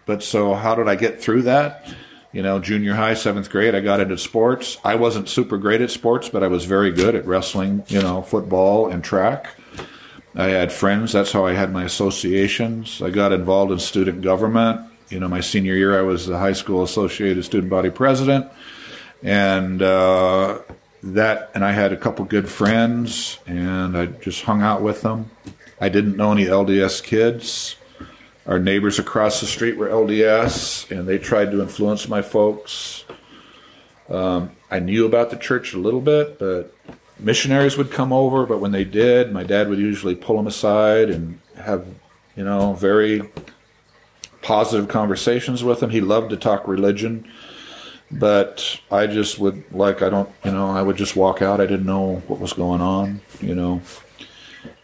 but 0.08 0.24
so, 0.24 0.56
how 0.56 0.74
did 0.74 0.88
I 0.88 0.96
get 0.96 1.22
through 1.22 1.44
that? 1.44 1.88
You 2.32 2.42
know, 2.42 2.60
junior 2.60 2.96
high, 2.96 3.14
seventh 3.14 3.50
grade, 3.50 3.76
I 3.76 3.82
got 3.82 4.00
into 4.00 4.18
sports. 4.18 4.78
I 4.84 4.96
wasn't 4.96 5.30
super 5.30 5.58
great 5.58 5.82
at 5.82 5.92
sports, 5.92 6.30
but 6.30 6.44
I 6.44 6.48
was 6.48 6.66
very 6.66 6.92
good 6.92 7.14
at 7.14 7.26
wrestling, 7.28 7.84
you 7.88 8.02
know, 8.02 8.22
football 8.22 8.90
and 8.90 9.04
track. 9.04 9.56
I 10.36 10.50
had 10.50 10.72
friends. 10.72 11.14
That's 11.14 11.32
how 11.32 11.46
I 11.46 11.54
had 11.54 11.74
my 11.74 11.84
associations. 11.84 13.02
I 13.02 13.10
got 13.10 13.34
involved 13.34 13.72
in 13.72 13.80
student 13.80 14.22
government. 14.22 14.82
You 15.10 15.20
know, 15.20 15.28
my 15.28 15.42
senior 15.42 15.74
year, 15.74 15.98
I 15.98 16.04
was 16.04 16.28
the 16.28 16.38
high 16.38 16.54
school 16.54 16.84
associated 16.84 17.44
student 17.44 17.70
body 17.70 17.90
president, 17.90 18.48
and 19.24 19.82
uh, 19.82 20.60
that. 21.02 21.52
And 21.56 21.66
I 21.66 21.72
had 21.72 21.92
a 21.92 21.98
couple 21.98 22.24
good 22.26 22.48
friends, 22.48 23.40
and 23.48 23.98
I 23.98 24.06
just 24.06 24.44
hung 24.44 24.62
out 24.62 24.82
with 24.82 25.02
them. 25.02 25.32
I 25.82 25.90
didn't 25.90 26.18
know 26.18 26.32
any 26.32 26.46
LDS 26.46 27.04
kids. 27.04 27.78
Our 28.48 28.60
neighbors 28.60 28.98
across 28.98 29.42
the 29.42 29.46
street 29.46 29.76
were 29.76 29.90
LDS, 29.90 30.90
and 30.90 31.06
they 31.06 31.18
tried 31.18 31.52
to 31.52 31.62
influence 31.62 32.08
my 32.08 32.22
folks. 32.22 33.04
Um, 34.10 34.52
I 34.72 34.80
knew 34.80 35.06
about 35.06 35.32
the 35.32 35.36
church 35.36 35.74
a 35.74 35.78
little 35.78 36.00
bit, 36.00 36.40
but 36.40 36.74
missionaries 37.20 37.76
would 37.76 37.92
come 37.92 38.14
over. 38.14 38.46
But 38.46 38.60
when 38.60 38.72
they 38.72 38.86
did, 38.86 39.34
my 39.34 39.44
dad 39.44 39.68
would 39.68 39.80
usually 39.80 40.16
pull 40.16 40.38
them 40.38 40.48
aside 40.48 41.10
and 41.10 41.42
have, 41.58 41.86
you 42.38 42.46
know, 42.46 42.74
very 42.74 43.30
positive 44.42 44.88
conversations 44.88 45.62
with 45.62 45.82
them. 45.82 45.90
He 45.90 46.00
loved 46.00 46.30
to 46.30 46.38
talk 46.38 46.70
religion, 46.70 47.30
but 48.10 48.80
I 48.90 49.08
just 49.08 49.40
would 49.40 49.62
like 49.74 50.02
I 50.02 50.10
don't, 50.10 50.30
you 50.46 50.52
know, 50.52 50.70
I 50.70 50.82
would 50.82 50.96
just 50.96 51.18
walk 51.18 51.42
out. 51.42 51.60
I 51.60 51.66
didn't 51.66 51.86
know 51.86 52.24
what 52.28 52.40
was 52.40 52.54
going 52.54 52.80
on, 52.80 53.20
you 53.42 53.56
know. 53.56 53.82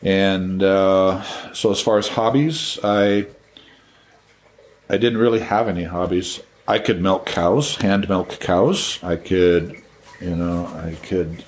And 0.02 0.62
uh, 0.62 1.24
so, 1.54 1.72
as 1.72 1.80
far 1.80 1.98
as 1.98 2.10
hobbies, 2.10 2.78
I 2.84 3.28
I 4.90 4.98
didn't 4.98 5.20
really 5.20 5.40
have 5.40 5.68
any 5.68 5.84
hobbies. 5.84 6.42
I 6.68 6.80
could 6.80 7.02
milk 7.02 7.26
cows, 7.26 7.76
hand 7.78 8.08
milk 8.08 8.40
cows. 8.40 9.00
I 9.04 9.16
could, 9.16 9.82
you 10.22 10.36
know, 10.36 10.66
I 10.68 10.96
could. 11.06 11.44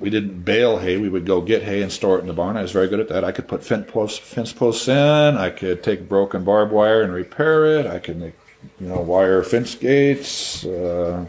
We 0.00 0.10
didn't 0.10 0.44
bale 0.44 0.78
hay. 0.78 0.96
We 0.96 1.08
would 1.08 1.26
go 1.26 1.40
get 1.40 1.62
hay 1.62 1.82
and 1.82 1.90
store 1.90 2.18
it 2.18 2.20
in 2.20 2.28
the 2.28 2.32
barn. 2.32 2.56
I 2.56 2.62
was 2.62 2.72
very 2.72 2.88
good 2.88 3.00
at 3.00 3.08
that. 3.08 3.24
I 3.24 3.32
could 3.32 3.48
put 3.48 3.64
fence 3.64 3.90
posts, 3.90 4.18
fence 4.18 4.52
posts 4.52 4.86
in. 4.86 5.36
I 5.36 5.50
could 5.50 5.82
take 5.82 6.08
broken 6.08 6.44
barbed 6.44 6.72
wire 6.72 7.02
and 7.02 7.12
repair 7.12 7.66
it. 7.66 7.86
I 7.86 7.98
could 7.98 8.18
make, 8.18 8.34
you 8.80 8.86
know, 8.86 9.00
wire 9.00 9.42
fence 9.42 9.74
gates. 9.74 10.64
Uh, 10.64 11.26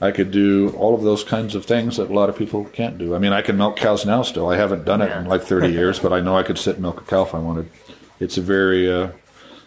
I 0.00 0.10
could 0.10 0.30
do 0.30 0.70
all 0.76 0.94
of 0.94 1.02
those 1.02 1.22
kinds 1.22 1.54
of 1.54 1.64
things 1.64 1.98
that 1.98 2.10
a 2.10 2.14
lot 2.14 2.28
of 2.28 2.36
people 2.36 2.64
can't 2.64 2.98
do. 2.98 3.14
I 3.14 3.18
mean, 3.18 3.32
I 3.32 3.42
can 3.42 3.56
milk 3.56 3.76
cows 3.76 4.04
now 4.04 4.22
still. 4.22 4.48
I 4.48 4.56
haven't 4.56 4.84
done 4.84 5.00
it 5.02 5.12
in 5.12 5.26
like 5.26 5.42
30 5.42 5.68
years, 5.68 5.98
but 5.98 6.12
I 6.12 6.20
know 6.20 6.36
I 6.36 6.42
could 6.42 6.58
sit 6.58 6.74
and 6.74 6.82
milk 6.82 7.00
a 7.00 7.04
cow 7.04 7.22
if 7.22 7.34
I 7.34 7.38
wanted. 7.38 7.70
It's 8.20 8.36
a 8.36 8.42
very 8.42 8.90
uh, 8.90 9.10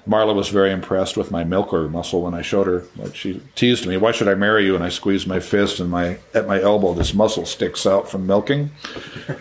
Marla 0.07 0.33
was 0.33 0.49
very 0.49 0.71
impressed 0.71 1.17
with 1.17 1.31
my 1.31 1.43
milker 1.43 1.89
muscle 1.89 2.21
when 2.21 2.33
I 2.33 2.41
showed 2.41 2.67
her. 2.67 2.83
Like 2.95 3.15
she 3.15 3.41
teased 3.55 3.85
me, 3.85 3.97
"Why 3.97 4.11
should 4.11 4.27
I 4.27 4.35
marry 4.35 4.65
you?" 4.65 4.75
And 4.75 4.83
I 4.83 4.89
squeezed 4.89 5.27
my 5.27 5.39
fist, 5.39 5.79
and 5.79 5.89
my 5.89 6.17
at 6.33 6.47
my 6.47 6.61
elbow, 6.61 6.93
this 6.93 7.13
muscle 7.13 7.45
sticks 7.45 7.85
out 7.85 8.09
from 8.09 8.25
milking. 8.25 8.71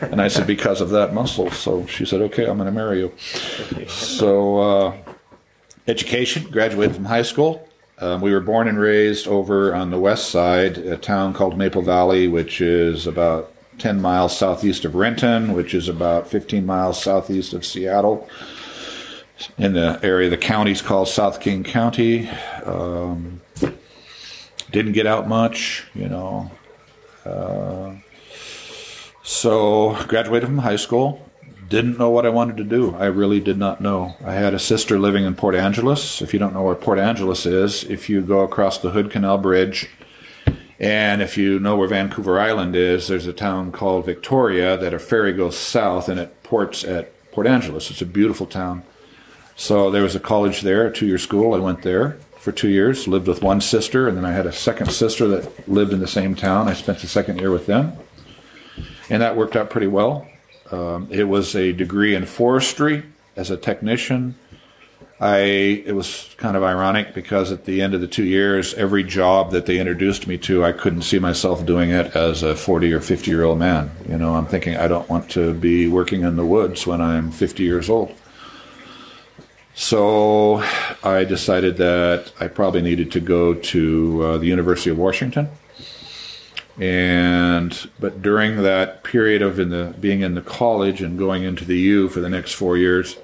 And 0.01 0.21
I 0.21 0.29
said, 0.29 0.47
"Because 0.47 0.81
of 0.81 0.91
that 0.91 1.15
muscle." 1.15 1.51
So 1.51 1.87
she 1.87 2.05
said, 2.05 2.21
"Okay, 2.23 2.47
I'm 2.47 2.59
going 2.59 2.67
to 2.67 2.73
marry 2.73 2.99
you." 2.99 3.13
So, 3.89 4.59
uh, 4.59 4.93
education. 5.87 6.51
Graduated 6.51 6.97
from 6.97 7.05
high 7.05 7.23
school. 7.23 7.69
Um, 7.99 8.21
we 8.21 8.33
were 8.33 8.41
born 8.41 8.69
and 8.69 8.79
raised 8.79 9.27
over 9.27 9.75
on 9.75 9.91
the 9.91 9.99
west 9.99 10.31
side, 10.31 10.77
a 10.77 10.99
town 10.99 11.33
called 11.33 11.57
Maple 11.57 11.81
Valley, 11.81 12.29
which 12.29 12.61
is 12.61 13.07
about 13.07 13.53
10 13.79 14.03
miles 14.03 14.37
southeast 14.37 14.85
of 14.85 14.95
Renton, 14.95 15.55
which 15.55 15.73
is 15.73 15.89
about 15.89 16.27
15 16.29 16.67
miles 16.67 17.03
southeast 17.03 17.55
of 17.55 17.65
Seattle 17.65 18.29
in 19.59 19.73
the 19.75 20.00
area 20.02 20.31
the 20.31 20.37
county's 20.37 20.83
called 20.83 21.09
South 21.09 21.40
King 21.40 21.64
County. 21.64 22.28
Um, 22.64 23.40
didn't 24.71 24.93
get 24.93 25.07
out 25.07 25.28
much, 25.28 25.85
you 25.95 26.09
know. 26.09 26.50
Uh, 27.25 27.95
so 29.23 29.97
graduated 30.07 30.49
from 30.49 30.59
high 30.59 30.76
school. 30.76 31.23
Didn't 31.69 31.99
know 31.99 32.11
what 32.11 32.25
I 32.25 32.28
wanted 32.28 32.57
to 32.59 32.64
do. 32.64 32.95
I 32.95 33.07
really 33.07 33.40
did 33.40 33.59
not 33.59 33.81
know. 33.81 34.14
I 34.25 34.35
had 34.35 34.55
a 34.55 34.59
sister 34.59 34.99
living 34.99 35.25
in 35.25 35.35
Port 35.35 35.57
Angeles. 35.57 36.23
If 36.23 36.33
you 36.33 36.38
don't 36.38 36.55
know 36.55 36.62
where 36.62 36.76
Port 36.76 36.99
Angeles 36.99 37.45
is, 37.45 37.83
if 37.85 38.09
you 38.09 38.21
go 38.21 38.40
across 38.40 38.78
the 38.78 38.90
Hood 38.90 39.11
Canal 39.11 39.38
Bridge, 39.38 39.88
and 40.78 41.23
if 41.23 41.37
you 41.37 41.59
know 41.59 41.76
where 41.76 41.88
Vancouver 41.88 42.38
Island 42.38 42.76
is, 42.76 43.09
there's 43.09 43.26
a 43.26 43.33
town 43.33 43.73
called 43.73 44.05
Victoria 44.05 44.76
that 44.76 44.95
a 44.95 44.99
ferry 44.99 45.33
goes 45.33 45.57
south 45.57 46.09
and 46.09 46.21
it 46.21 46.43
ports 46.43 46.85
at 46.85 47.12
Port 47.33 47.47
Angeles. 47.47 47.90
It's 47.90 48.02
a 48.02 48.07
beautiful 48.07 48.47
town. 48.47 48.85
So 49.57 49.91
there 49.91 50.03
was 50.03 50.15
a 50.15 50.21
college 50.21 50.61
there, 50.61 50.87
a 50.87 50.93
two 50.93 51.07
year 51.07 51.19
school. 51.19 51.55
I 51.55 51.59
went 51.59 51.83
there 51.83 52.19
for 52.39 52.53
two 52.53 52.69
years, 52.69 53.09
lived 53.09 53.27
with 53.27 53.43
one 53.43 53.61
sister, 53.61 54.07
and 54.07 54.17
then 54.17 54.25
I 54.25 54.33
had 54.33 54.47
a 54.47 54.53
second 54.53 54.93
sister 54.93 55.27
that 55.29 55.69
lived 55.69 55.93
in 55.93 55.99
the 55.99 56.07
same 56.07 56.35
town. 56.35 56.69
I 56.69 56.75
spent 56.75 57.01
the 57.01 57.09
second 57.09 57.41
year 57.41 57.51
with 57.51 57.67
them. 57.67 57.93
And 59.09 59.23
that 59.23 59.37
worked 59.37 59.57
out 59.57 59.71
pretty 59.71 59.87
well. 59.87 60.29
Um, 60.71 61.09
it 61.11 61.25
was 61.25 61.57
a 61.57 61.73
degree 61.73 62.15
in 62.15 62.27
forestry 62.27 63.05
as 63.35 63.51
a 63.51 63.57
technician. 63.57 64.35
I 65.19 65.39
it 65.87 65.95
was 65.95 66.35
kind 66.37 66.57
of 66.57 66.63
ironic 66.63 67.15
because 67.15 67.51
at 67.51 67.65
the 67.65 67.81
end 67.81 67.95
of 67.95 68.03
the 68.03 68.07
two 68.07 68.25
years, 68.25 68.75
every 68.75 69.03
job 69.03 69.53
that 69.53 69.65
they 69.65 69.79
introduced 69.79 70.27
me 70.27 70.37
to, 70.39 70.63
I 70.63 70.73
couldn't 70.73 71.03
see 71.03 71.19
myself 71.19 71.65
doing 71.65 71.91
it 71.91 72.15
as 72.15 72.43
a 72.43 72.55
forty 72.55 72.93
or 72.93 73.01
fifty 73.01 73.31
year 73.31 73.45
old 73.45 73.59
man. 73.59 73.91
You 74.07 74.19
know, 74.19 74.35
I'm 74.35 74.47
thinking 74.47 74.77
I 74.77 74.89
don't 74.89 75.09
want 75.09 75.31
to 75.31 75.55
be 75.55 75.89
working 75.89 76.23
in 76.23 76.37
the 76.37 76.45
woods 76.45 76.87
when 76.87 77.01
I'm 77.01 77.31
fifty 77.31 77.63
years 77.63 77.89
old. 77.89 78.15
So 79.76 80.64
I 81.04 81.25
decided 81.25 81.76
that 81.76 82.33
I 82.40 82.49
probably 82.49 82.83
needed 82.83 83.12
to 83.12 83.21
go 83.21 83.54
to 83.54 84.23
uh, 84.23 84.38
the 84.38 84.47
University 84.47 84.90
of 84.90 84.99
Washington 84.99 85.49
and 86.78 87.88
but 87.99 88.21
during 88.21 88.62
that 88.62 89.02
period 89.02 89.40
of 89.40 89.59
in 89.59 89.71
the 89.71 89.95
being 89.99 90.21
in 90.21 90.35
the 90.35 90.42
college 90.42 91.00
and 91.00 91.18
going 91.18 91.42
into 91.42 91.64
the 91.64 91.78
U 91.78 92.09
for 92.09 92.21
the 92.21 92.28
next 92.28 92.52
four 92.52 92.76
years, 92.76 93.16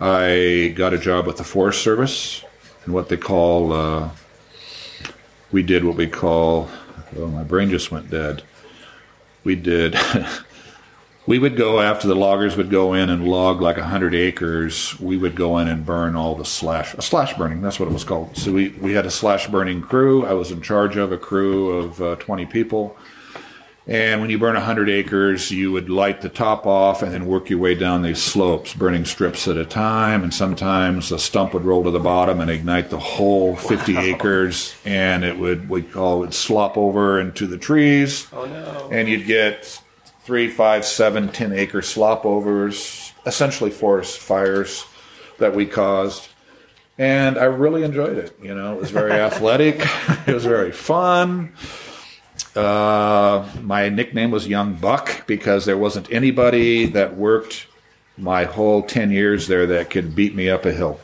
I 0.00 0.72
got 0.74 0.92
a 0.92 0.98
job 0.98 1.26
with 1.26 1.36
the 1.36 1.44
Forest 1.44 1.82
Service 1.82 2.44
and 2.84 2.92
what 2.92 3.08
they 3.08 3.16
call. 3.16 3.72
Uh, 3.72 4.10
we 5.52 5.62
did 5.62 5.84
what 5.84 5.96
we 5.96 6.08
call. 6.08 6.68
Oh, 7.16 7.28
my 7.28 7.44
brain 7.44 7.70
just 7.70 7.92
went 7.92 8.10
dead. 8.10 8.42
We 9.44 9.54
did 9.54 9.96
we 11.26 11.38
would 11.38 11.56
go 11.56 11.80
after 11.80 12.06
the 12.06 12.14
loggers 12.14 12.56
would 12.56 12.70
go 12.70 12.92
in 12.92 13.08
and 13.08 13.26
log 13.26 13.60
like 13.60 13.76
100 13.76 14.14
acres 14.14 14.98
we 15.00 15.16
would 15.16 15.34
go 15.34 15.58
in 15.58 15.68
and 15.68 15.86
burn 15.86 16.14
all 16.16 16.34
the 16.34 16.44
slash 16.44 16.94
a 16.94 17.02
slash 17.02 17.34
burning 17.34 17.62
that's 17.62 17.80
what 17.80 17.88
it 17.88 17.92
was 17.92 18.04
called. 18.04 18.36
So 18.36 18.52
we, 18.52 18.70
we 18.70 18.92
had 18.92 19.06
a 19.06 19.10
slash 19.10 19.48
burning 19.48 19.80
crew. 19.80 20.26
I 20.26 20.34
was 20.34 20.50
in 20.50 20.60
charge 20.60 20.96
of 20.96 21.12
a 21.12 21.18
crew 21.18 21.70
of 21.70 22.02
uh, 22.02 22.16
20 22.16 22.46
people. 22.46 22.96
And 23.86 24.22
when 24.22 24.30
you 24.30 24.38
burn 24.38 24.54
100 24.54 24.88
acres 24.88 25.50
you 25.50 25.72
would 25.72 25.90
light 25.90 26.20
the 26.20 26.30
top 26.30 26.66
off 26.66 27.02
and 27.02 27.12
then 27.12 27.26
work 27.26 27.50
your 27.50 27.58
way 27.58 27.74
down 27.74 28.00
these 28.02 28.22
slopes 28.22 28.72
burning 28.72 29.04
strips 29.04 29.48
at 29.48 29.56
a 29.56 29.64
time. 29.64 30.22
And 30.22 30.32
sometimes 30.32 31.10
a 31.10 31.18
stump 31.18 31.54
would 31.54 31.64
roll 31.64 31.84
to 31.84 31.90
the 31.90 32.00
bottom 32.00 32.40
and 32.40 32.50
ignite 32.50 32.90
the 32.90 32.98
whole 32.98 33.56
50 33.56 33.94
wow. 33.94 34.00
acres. 34.00 34.74
And 34.84 35.24
it 35.24 35.38
would 35.38 35.70
we 35.70 35.82
call 35.82 36.24
it 36.24 36.34
slop 36.34 36.76
over 36.76 37.18
into 37.18 37.46
the 37.46 37.58
trees. 37.58 38.26
Oh 38.32 38.44
no. 38.44 38.88
And 38.90 39.08
you'd 39.08 39.26
get 39.26 39.80
three, 40.24 40.48
five, 40.48 40.84
seven, 40.84 41.28
ten 41.28 41.52
acre 41.52 41.82
slop 41.82 42.24
overs, 42.24 43.12
essentially 43.26 43.70
forest 43.70 44.18
fires 44.18 44.84
that 45.38 45.54
we 45.54 45.66
caused. 45.66 46.28
And 46.96 47.38
I 47.38 47.44
really 47.44 47.82
enjoyed 47.82 48.16
it. 48.18 48.36
You 48.42 48.54
know, 48.54 48.74
it 48.74 48.80
was 48.80 48.90
very 48.90 49.12
athletic. 49.28 49.86
It 50.26 50.34
was 50.34 50.44
very 50.44 50.72
fun. 50.72 51.52
Uh, 52.56 53.48
my 53.62 53.88
nickname 53.88 54.30
was 54.30 54.46
Young 54.46 54.74
Buck 54.74 55.26
because 55.26 55.64
there 55.66 55.78
wasn't 55.78 56.10
anybody 56.12 56.86
that 56.86 57.16
worked 57.16 57.66
my 58.16 58.44
whole 58.44 58.82
10 58.82 59.10
years 59.10 59.48
there 59.48 59.66
that 59.66 59.90
could 59.90 60.14
beat 60.14 60.34
me 60.34 60.48
up 60.48 60.64
a 60.64 60.72
hill. 60.72 61.00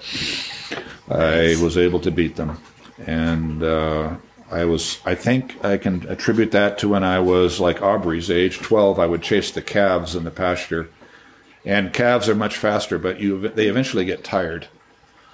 I 1.08 1.56
was 1.60 1.76
able 1.76 2.00
to 2.00 2.10
beat 2.10 2.36
them. 2.36 2.60
And 3.06 3.62
uh, 3.62 4.16
I 4.50 4.64
was, 4.64 4.98
I 5.04 5.14
think 5.14 5.64
I 5.64 5.76
can 5.78 6.06
attribute 6.08 6.50
that 6.52 6.78
to 6.78 6.88
when 6.88 7.04
I 7.04 7.20
was 7.20 7.60
like 7.60 7.82
Aubrey's 7.82 8.30
age, 8.30 8.58
12, 8.58 8.98
I 8.98 9.06
would 9.06 9.22
chase 9.22 9.50
the 9.50 9.62
calves 9.62 10.16
in 10.16 10.24
the 10.24 10.30
pasture. 10.30 10.90
And 11.64 11.92
calves 11.92 12.28
are 12.28 12.34
much 12.34 12.56
faster, 12.56 12.98
but 12.98 13.20
you, 13.20 13.48
they 13.48 13.68
eventually 13.68 14.04
get 14.04 14.24
tired. 14.24 14.66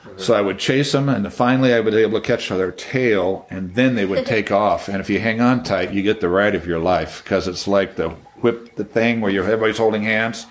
Mm-hmm. 0.04 0.18
So 0.18 0.34
I 0.34 0.40
would 0.40 0.58
chase 0.58 0.92
them, 0.92 1.08
and 1.08 1.32
finally 1.32 1.72
I 1.72 1.80
would 1.80 1.92
be 1.92 2.02
able 2.02 2.20
to 2.20 2.26
catch 2.26 2.48
their 2.48 2.72
tail, 2.72 3.46
and 3.48 3.74
then 3.74 3.94
they 3.94 4.04
would 4.04 4.26
take 4.26 4.50
off. 4.52 4.88
And 4.88 5.00
if 5.00 5.08
you 5.08 5.20
hang 5.20 5.40
on 5.40 5.62
tight, 5.62 5.92
you 5.92 6.02
get 6.02 6.20
the 6.20 6.28
ride 6.28 6.54
of 6.54 6.66
your 6.66 6.78
life 6.78 7.22
because 7.22 7.48
it's 7.48 7.66
like 7.66 7.96
the 7.96 8.10
whip 8.40 8.76
the 8.76 8.84
thing 8.84 9.20
where 9.20 9.32
everybody's 9.40 9.78
holding 9.78 10.02
hands, 10.02 10.46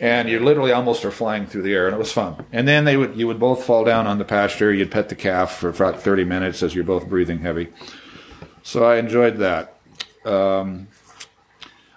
and 0.00 0.28
you 0.28 0.40
literally 0.40 0.72
almost 0.72 1.04
are 1.04 1.10
flying 1.10 1.46
through 1.46 1.62
the 1.62 1.74
air, 1.74 1.86
and 1.86 1.94
it 1.94 1.98
was 1.98 2.12
fun. 2.12 2.44
And 2.52 2.66
then 2.66 2.84
they 2.84 2.96
would 2.96 3.16
you 3.16 3.26
would 3.26 3.38
both 3.38 3.64
fall 3.64 3.84
down 3.84 4.06
on 4.06 4.18
the 4.18 4.24
pasture. 4.24 4.72
You'd 4.72 4.90
pet 4.90 5.08
the 5.08 5.14
calf 5.14 5.52
for 5.52 5.68
about 5.68 6.00
30 6.00 6.24
minutes 6.24 6.62
as 6.62 6.74
you're 6.74 6.84
both 6.84 7.08
breathing 7.08 7.40
heavy. 7.40 7.68
So 8.62 8.84
I 8.84 8.96
enjoyed 8.96 9.38
that. 9.38 9.76
Um, 10.24 10.88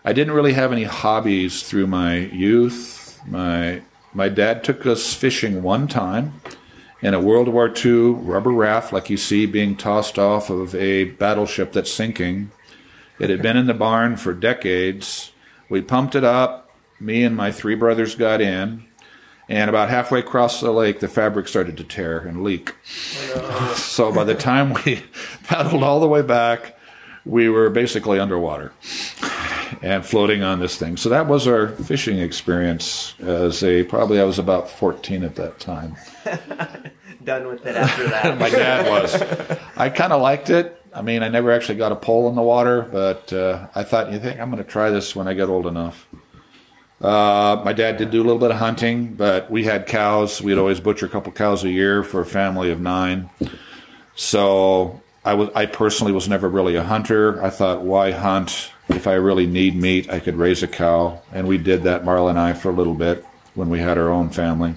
I 0.06 0.14
didn't 0.14 0.34
really 0.34 0.54
have 0.54 0.72
any 0.72 0.84
hobbies 0.84 1.64
through 1.64 1.88
my 1.88 2.18
youth. 2.18 3.20
My 3.26 3.82
my 4.14 4.30
dad 4.30 4.64
took 4.64 4.86
us 4.86 5.14
fishing 5.14 5.64
one 5.64 5.88
time 5.88 6.42
in 7.02 7.14
a 7.14 7.20
World 7.20 7.48
War 7.50 7.74
II 7.74 8.12
rubber 8.12 8.52
raft, 8.52 8.94
like 8.94 9.10
you 9.10 9.18
see 9.18 9.46
being 9.46 9.76
tossed 9.76 10.20
off 10.20 10.50
of 10.50 10.74
a 10.76 11.06
battleship 11.06 11.74
that's 11.74 11.92
sinking. 11.92 12.52
It 13.20 13.30
had 13.30 13.42
been 13.42 13.58
in 13.58 13.68
the 13.68 13.74
barn 13.74 14.18
for 14.18 14.34
decades. 14.34 15.32
We 15.70 15.82
pumped 15.82 16.16
it 16.16 16.24
up. 16.24 16.72
Me 17.00 17.24
and 17.24 17.36
my 17.36 17.52
three 17.52 17.76
brothers 17.76 18.16
got 18.16 18.40
in. 18.40 18.86
And 19.50 19.70
about 19.70 19.90
halfway 19.90 20.20
across 20.20 20.62
the 20.62 20.72
lake, 20.72 21.00
the 21.00 21.08
fabric 21.08 21.48
started 21.48 21.78
to 21.78 21.84
tear 21.84 22.20
and 22.20 22.44
leak. 22.44 22.76
Oh, 23.36 23.74
so 23.78 24.12
by 24.12 24.24
the 24.24 24.36
time 24.36 24.74
we 24.86 25.04
paddled 25.44 25.84
all 25.84 26.00
the 26.00 26.08
way 26.08 26.22
back, 26.22 26.78
we 27.26 27.50
were 27.50 27.70
basically 27.70 28.20
underwater 28.20 28.72
and 29.82 30.06
floating 30.06 30.44
on 30.44 30.60
this 30.60 30.78
thing. 30.78 30.98
So 30.98 31.10
that 31.10 31.28
was 31.28 31.48
our 31.48 31.70
fishing 31.70 32.20
experience 32.20 33.16
as 33.20 33.64
a 33.64 33.84
probably 33.84 34.20
I 34.20 34.24
was 34.24 34.40
about 34.40 34.70
14 34.70 35.24
at 35.24 35.36
that 35.36 35.60
time. 35.60 35.96
Done 37.24 37.48
with 37.48 37.66
it 37.66 37.76
after 37.76 38.08
that. 38.10 38.38
My 38.40 38.50
dad 38.50 38.90
was. 38.90 39.22
I 39.78 39.90
kind 39.90 40.12
of 40.12 40.22
liked 40.22 40.50
it. 40.50 40.80
I 40.94 41.02
mean, 41.02 41.24
I 41.24 41.30
never 41.30 41.52
actually 41.52 41.78
got 41.78 41.92
a 41.92 41.96
pole 41.96 42.30
in 42.30 42.36
the 42.36 42.42
water, 42.42 42.82
but 42.84 43.32
uh, 43.34 43.68
I 43.74 43.84
thought, 43.84 44.12
you 44.12 44.20
think 44.20 44.40
I'm 44.40 44.52
going 44.52 44.64
to 44.64 44.70
try 44.70 44.90
this 44.90 45.16
when 45.16 45.28
I 45.28 45.34
get 45.34 45.50
old 45.50 45.66
enough. 45.66 46.08
Uh, 47.04 47.62
my 47.66 47.74
dad 47.74 47.98
did 47.98 48.12
do 48.12 48.22
a 48.22 48.24
little 48.24 48.40
bit 48.40 48.50
of 48.50 48.58
hunting, 48.58 49.08
but 49.08 49.52
we 49.52 49.66
had 49.66 49.86
cows. 49.86 50.42
We'd 50.42 50.58
always 50.58 50.80
butcher 50.80 51.06
a 51.06 51.10
couple 51.10 51.34
cows 51.34 51.64
a 51.66 51.70
year 51.70 52.02
for 52.02 52.22
a 52.22 52.26
family 52.26 52.72
of 52.72 52.80
nine. 52.80 53.30
So 54.16 55.02
I 55.26 55.34
was, 55.34 55.50
I 55.54 55.66
personally 55.66 56.14
was 56.14 56.30
never 56.30 56.48
really 56.48 56.76
a 56.76 56.84
hunter. 56.84 57.44
I 57.44 57.50
thought, 57.50 57.82
why 57.82 58.12
hunt? 58.12 58.72
If 58.90 59.08
I 59.08 59.14
really 59.14 59.48
need 59.48 59.76
meat, 59.76 60.10
I 60.10 60.20
could 60.20 60.36
raise 60.36 60.64
a 60.64 60.68
cow, 60.68 61.22
and 61.32 61.48
we 61.48 61.58
did 61.58 61.84
that, 61.84 62.04
Marla 62.04 62.32
and 62.32 62.40
I, 62.40 62.54
for 62.54 62.70
a 62.70 62.74
little 62.74 62.94
bit 62.94 63.26
when 63.56 63.70
we 63.70 63.80
had 63.80 63.98
our 63.98 64.10
own 64.10 64.30
family. 64.30 64.76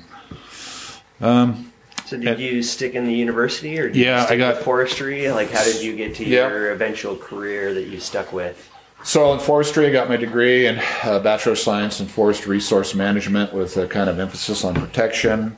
Um, 1.21 1.73
so 2.05 2.17
did 2.17 2.29
and, 2.29 2.41
you 2.41 2.63
stick 2.63 2.95
in 2.95 3.07
the 3.07 3.15
university, 3.15 3.81
or 3.81 3.89
yeah, 3.89 4.27
I 4.29 4.37
got 4.37 4.63
forestry? 4.63 5.29
Like, 5.31 5.51
how 5.51 5.65
did 5.65 5.83
you 5.83 5.97
get 5.97 6.15
to 6.17 6.25
yeah. 6.25 6.49
your 6.49 6.73
eventual 6.73 7.17
career 7.17 7.75
that 7.75 7.85
you 7.89 7.99
stuck 7.99 8.33
with? 8.33 8.71
So 9.05 9.33
in 9.33 9.39
forestry, 9.39 9.87
I 9.87 9.93
got 9.93 10.09
my 10.09 10.17
degree 10.17 10.67
in 10.67 10.81
uh, 11.05 11.21
Bachelor 11.21 11.53
of 11.53 11.59
Science 11.59 12.01
in 12.01 12.07
Forest 12.07 12.47
Resource 12.47 12.95
Management 12.95 13.53
with 13.53 13.77
a 13.77 13.87
kind 13.87 14.11
of 14.11 14.19
emphasis 14.19 14.65
on 14.65 14.75
protection. 14.75 15.57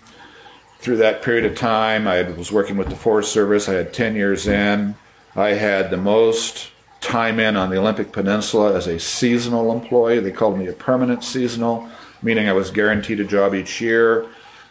Through 0.80 0.98
that 0.98 1.22
period 1.22 1.46
of 1.46 1.56
time, 1.56 2.06
I 2.06 2.22
was 2.22 2.52
working 2.52 2.76
with 2.76 2.90
the 2.90 2.96
Forest 2.96 3.32
Service. 3.32 3.68
I 3.68 3.74
had 3.74 3.94
10 3.94 4.16
years 4.16 4.46
in. 4.46 4.96
I 5.34 5.50
had 5.50 5.90
the 5.90 5.96
most 5.96 6.70
time 7.00 7.40
in 7.40 7.56
on 7.56 7.70
the 7.70 7.78
Olympic 7.78 8.12
Peninsula 8.12 8.74
as 8.76 8.86
a 8.86 8.98
seasonal 8.98 9.72
employee. 9.72 10.20
They 10.20 10.32
called 10.32 10.58
me 10.58 10.66
a 10.66 10.72
permanent 10.72 11.24
seasonal, 11.24 11.88
meaning 12.22 12.48
I 12.48 12.52
was 12.52 12.70
guaranteed 12.70 13.20
a 13.20 13.24
job 13.24 13.54
each 13.54 13.80
year. 13.80 14.26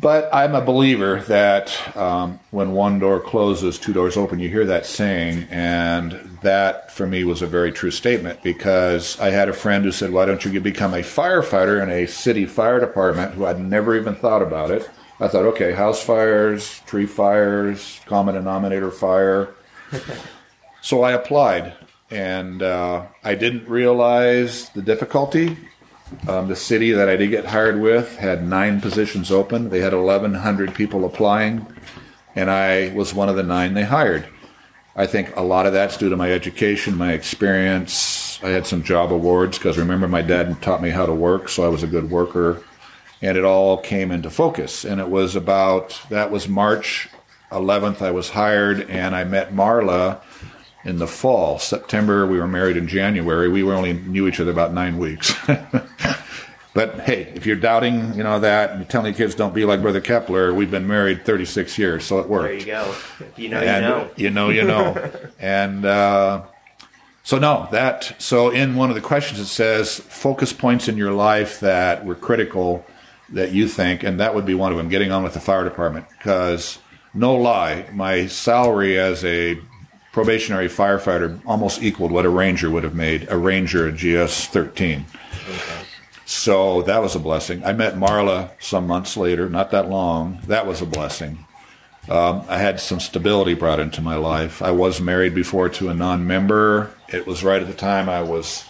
But 0.00 0.32
I'm 0.32 0.54
a 0.54 0.60
believer 0.60 1.22
that 1.22 1.96
um, 1.96 2.38
when 2.52 2.72
one 2.72 3.00
door 3.00 3.18
closes, 3.18 3.78
two 3.78 3.92
doors 3.92 4.16
open. 4.16 4.38
You 4.38 4.48
hear 4.48 4.66
that 4.66 4.86
saying, 4.86 5.48
and 5.50 6.12
that 6.42 6.92
for 6.92 7.04
me 7.04 7.24
was 7.24 7.42
a 7.42 7.48
very 7.48 7.72
true 7.72 7.90
statement 7.90 8.40
because 8.42 9.18
I 9.18 9.30
had 9.30 9.48
a 9.48 9.52
friend 9.52 9.84
who 9.84 9.90
said, 9.90 10.12
"Why 10.12 10.24
don't 10.24 10.44
you 10.44 10.60
become 10.60 10.94
a 10.94 10.98
firefighter 10.98 11.82
in 11.82 11.90
a 11.90 12.06
city 12.06 12.46
fire 12.46 12.78
department?" 12.78 13.34
Who 13.34 13.44
I'd 13.44 13.58
never 13.58 13.96
even 13.96 14.14
thought 14.14 14.42
about 14.42 14.70
it. 14.70 14.88
I 15.20 15.26
thought, 15.26 15.46
okay, 15.46 15.72
house 15.72 16.00
fires, 16.00 16.80
tree 16.86 17.06
fires, 17.06 18.00
common 18.06 18.36
denominator 18.36 18.92
fire. 18.92 19.52
so 20.80 21.02
I 21.02 21.10
applied, 21.10 21.74
and 22.08 22.62
uh, 22.62 23.06
I 23.24 23.34
didn't 23.34 23.68
realize 23.68 24.68
the 24.70 24.82
difficulty 24.82 25.56
um, 26.26 26.48
the 26.48 26.56
city 26.56 26.92
that 26.92 27.08
I 27.08 27.16
did 27.16 27.30
get 27.30 27.46
hired 27.46 27.80
with 27.80 28.16
had 28.16 28.46
nine 28.46 28.80
positions 28.80 29.30
open. 29.30 29.70
They 29.70 29.80
had 29.80 29.94
1,100 29.94 30.74
people 30.74 31.04
applying, 31.04 31.66
and 32.34 32.50
I 32.50 32.92
was 32.94 33.14
one 33.14 33.28
of 33.28 33.36
the 33.36 33.42
nine 33.42 33.74
they 33.74 33.84
hired. 33.84 34.26
I 34.96 35.06
think 35.06 35.36
a 35.36 35.42
lot 35.42 35.66
of 35.66 35.72
that's 35.72 35.96
due 35.96 36.08
to 36.08 36.16
my 36.16 36.32
education, 36.32 36.96
my 36.96 37.12
experience. 37.12 38.42
I 38.42 38.48
had 38.48 38.66
some 38.66 38.82
job 38.82 39.12
awards 39.12 39.56
because 39.56 39.78
remember, 39.78 40.08
my 40.08 40.22
dad 40.22 40.60
taught 40.60 40.82
me 40.82 40.90
how 40.90 41.06
to 41.06 41.14
work, 41.14 41.48
so 41.48 41.64
I 41.64 41.68
was 41.68 41.82
a 41.82 41.86
good 41.86 42.10
worker. 42.10 42.62
And 43.22 43.36
it 43.36 43.44
all 43.44 43.78
came 43.78 44.10
into 44.10 44.30
focus. 44.30 44.84
And 44.84 45.00
it 45.00 45.08
was 45.08 45.36
about, 45.36 46.00
that 46.08 46.30
was 46.30 46.48
March 46.48 47.08
11th, 47.52 48.02
I 48.02 48.10
was 48.10 48.30
hired, 48.30 48.90
and 48.90 49.14
I 49.14 49.24
met 49.24 49.52
Marla 49.52 50.20
in 50.84 50.98
the 50.98 51.06
fall. 51.06 51.58
September, 51.58 52.26
we 52.26 52.38
were 52.38 52.48
married 52.48 52.76
in 52.76 52.86
January. 52.88 53.48
We 53.48 53.62
only 53.62 53.92
knew 53.92 54.28
each 54.28 54.40
other 54.40 54.50
about 54.50 54.72
nine 54.72 54.98
weeks. 54.98 55.34
but 56.74 57.00
hey, 57.00 57.32
if 57.34 57.46
you're 57.46 57.56
doubting, 57.56 58.14
you 58.14 58.22
know 58.22 58.40
that, 58.40 58.70
and 58.70 58.88
telling 58.88 59.12
your 59.12 59.16
kids 59.16 59.34
don't 59.34 59.54
be 59.54 59.64
like 59.64 59.82
Brother 59.82 60.00
Kepler, 60.00 60.54
we've 60.54 60.70
been 60.70 60.86
married 60.86 61.24
36 61.24 61.78
years, 61.78 62.04
so 62.04 62.20
it 62.20 62.28
worked. 62.28 62.48
There 62.48 62.54
you 62.58 62.66
go. 62.66 62.94
You 63.36 63.48
know, 63.48 63.60
and 63.60 63.84
you 64.16 64.30
know. 64.30 64.50
You 64.50 64.64
know, 64.64 64.94
you 64.94 64.94
know. 64.94 65.30
and 65.40 65.84
uh, 65.84 66.44
so 67.22 67.38
no, 67.38 67.68
that. 67.72 68.14
So 68.18 68.50
in 68.50 68.76
one 68.76 68.88
of 68.88 68.94
the 68.94 69.02
questions, 69.02 69.40
it 69.40 69.46
says 69.46 69.98
focus 69.98 70.52
points 70.52 70.88
in 70.88 70.96
your 70.96 71.12
life 71.12 71.60
that 71.60 72.04
were 72.04 72.14
critical 72.14 72.86
that 73.30 73.52
you 73.52 73.68
think, 73.68 74.04
and 74.04 74.20
that 74.20 74.34
would 74.34 74.46
be 74.46 74.54
one 74.54 74.72
of 74.72 74.78
them. 74.78 74.88
Getting 74.88 75.12
on 75.12 75.22
with 75.22 75.34
the 75.34 75.40
fire 75.40 75.64
department 75.64 76.06
because. 76.10 76.78
No 77.14 77.34
lie, 77.36 77.88
my 77.94 78.26
salary 78.26 78.98
as 78.98 79.24
a 79.24 79.58
probationary 80.18 80.66
firefighter 80.66 81.40
almost 81.46 81.80
equaled 81.80 82.10
what 82.10 82.26
a 82.26 82.28
ranger 82.28 82.68
would 82.68 82.82
have 82.82 82.96
made, 82.96 83.24
a 83.30 83.36
ranger 83.36 83.86
at 83.86 83.94
GS 83.94 84.48
13. 84.48 85.06
Okay. 85.48 85.84
So 86.26 86.82
that 86.82 87.00
was 87.00 87.14
a 87.14 87.20
blessing. 87.20 87.62
I 87.64 87.72
met 87.72 87.94
Marla 87.94 88.50
some 88.58 88.88
months 88.88 89.16
later, 89.16 89.48
not 89.48 89.70
that 89.70 89.88
long. 89.88 90.40
That 90.48 90.66
was 90.66 90.82
a 90.82 90.86
blessing. 90.86 91.46
Um, 92.08 92.44
I 92.48 92.58
had 92.58 92.80
some 92.80 92.98
stability 92.98 93.54
brought 93.54 93.78
into 93.78 94.02
my 94.02 94.16
life. 94.16 94.60
I 94.60 94.72
was 94.72 95.00
married 95.00 95.36
before 95.36 95.68
to 95.68 95.88
a 95.88 95.94
non 95.94 96.26
member. 96.26 96.90
It 97.08 97.24
was 97.24 97.44
right 97.44 97.62
at 97.62 97.68
the 97.68 97.72
time 97.74 98.08
I 98.08 98.22
was 98.22 98.64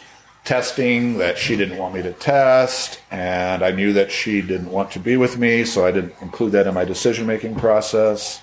testing 0.45 1.17
that 1.17 1.39
she 1.39 1.57
didn't 1.57 1.79
want 1.79 1.95
me 1.95 2.03
to 2.03 2.13
test, 2.13 3.01
and 3.11 3.63
I 3.63 3.71
knew 3.71 3.95
that 3.95 4.13
she 4.13 4.43
didn't 4.43 4.71
want 4.71 4.91
to 4.91 4.99
be 4.99 5.17
with 5.17 5.39
me, 5.39 5.65
so 5.65 5.87
I 5.87 5.93
didn't 5.93 6.13
include 6.21 6.53
that 6.53 6.67
in 6.67 6.75
my 6.75 6.85
decision 6.85 7.27
making 7.27 7.55
process. 7.55 8.43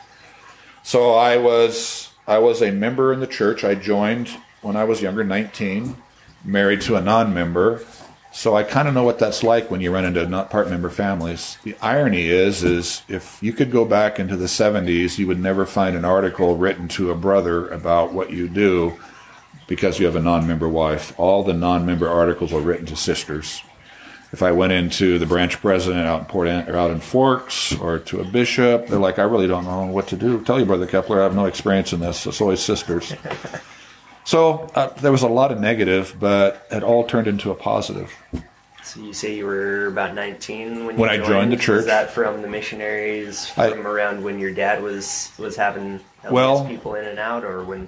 So 0.81 1.13
I 1.13 1.37
was 1.37 2.04
I 2.27 2.39
was 2.39 2.61
a 2.61 2.71
member 2.71 3.13
in 3.13 3.19
the 3.19 3.27
church. 3.27 3.63
I 3.63 3.75
joined 3.75 4.29
when 4.61 4.75
I 4.75 4.83
was 4.83 5.01
younger, 5.01 5.23
19, 5.23 5.95
married 6.43 6.81
to 6.81 6.95
a 6.95 7.01
non 7.01 7.33
member. 7.33 7.85
So 8.31 8.55
I 8.55 8.63
kind 8.63 8.87
of 8.87 8.93
know 8.93 9.03
what 9.03 9.19
that's 9.19 9.43
like 9.43 9.71
when 9.71 9.79
you 9.79 9.93
run 9.93 10.03
into 10.03 10.27
not 10.27 10.49
part 10.49 10.69
member 10.69 10.89
families. 10.89 11.57
The 11.63 11.77
irony 11.81 12.27
is, 12.27 12.63
is 12.65 13.01
if 13.07 13.41
you 13.41 13.53
could 13.53 13.71
go 13.71 13.85
back 13.85 14.19
into 14.19 14.35
the 14.35 14.45
70s, 14.45 15.17
you 15.17 15.27
would 15.27 15.39
never 15.39 15.65
find 15.65 15.95
an 15.95 16.03
article 16.03 16.57
written 16.57 16.89
to 16.89 17.11
a 17.11 17.15
brother 17.15 17.69
about 17.69 18.11
what 18.11 18.31
you 18.31 18.49
do 18.49 18.99
because 19.67 19.99
you 19.99 20.05
have 20.05 20.17
a 20.17 20.21
non-member 20.21 20.67
wife. 20.67 21.17
All 21.17 21.43
the 21.43 21.53
non-member 21.53 22.09
articles 22.09 22.51
are 22.51 22.59
written 22.59 22.85
to 22.87 22.95
sisters 22.97 23.61
if 24.31 24.43
I 24.43 24.51
went 24.51 24.73
into 24.73 25.17
the 25.19 25.25
branch 25.25 25.61
president 25.61 26.05
out 26.05 26.19
in 26.21 26.25
Port 26.25 26.47
or 26.47 26.75
out 26.75 26.91
in 26.91 26.99
Forks 26.99 27.75
or 27.77 27.99
to 27.99 28.19
a 28.19 28.23
bishop, 28.23 28.87
they're 28.87 28.99
like, 28.99 29.19
I 29.19 29.23
really 29.23 29.47
don't 29.47 29.65
know 29.65 29.85
what 29.85 30.07
to 30.09 30.17
do. 30.17 30.43
Tell 30.43 30.59
you, 30.59 30.65
brother 30.65 30.87
Kepler, 30.87 31.21
I 31.21 31.23
have 31.23 31.35
no 31.35 31.45
experience 31.45 31.93
in 31.93 31.99
this. 31.99 32.25
It's 32.25 32.41
always 32.41 32.59
sisters. 32.59 33.13
so 34.23 34.69
uh, 34.75 34.87
there 34.95 35.11
was 35.11 35.23
a 35.23 35.27
lot 35.27 35.51
of 35.51 35.59
negative, 35.59 36.15
but 36.19 36.67
it 36.71 36.83
all 36.83 37.05
turned 37.05 37.27
into 37.27 37.51
a 37.51 37.55
positive. 37.55 38.11
So 38.85 39.01
you 39.01 39.13
say 39.13 39.35
you 39.35 39.45
were 39.45 39.87
about 39.87 40.13
19 40.13 40.85
when 40.85 40.97
when 40.97 41.09
I 41.09 41.17
joined. 41.17 41.27
joined 41.27 41.51
the 41.53 41.57
church. 41.57 41.79
Is 41.79 41.85
that 41.87 42.11
from 42.11 42.43
the 42.43 42.47
missionaries 42.47 43.47
from 43.47 43.85
I, 43.85 43.89
around 43.89 44.23
when 44.23 44.39
your 44.39 44.53
dad 44.53 44.83
was 44.83 45.31
was 45.39 45.55
having 45.55 45.99
well, 46.29 46.65
people 46.67 46.93
in 46.93 47.05
and 47.05 47.17
out, 47.17 47.43
or 47.43 47.63
when? 47.63 47.87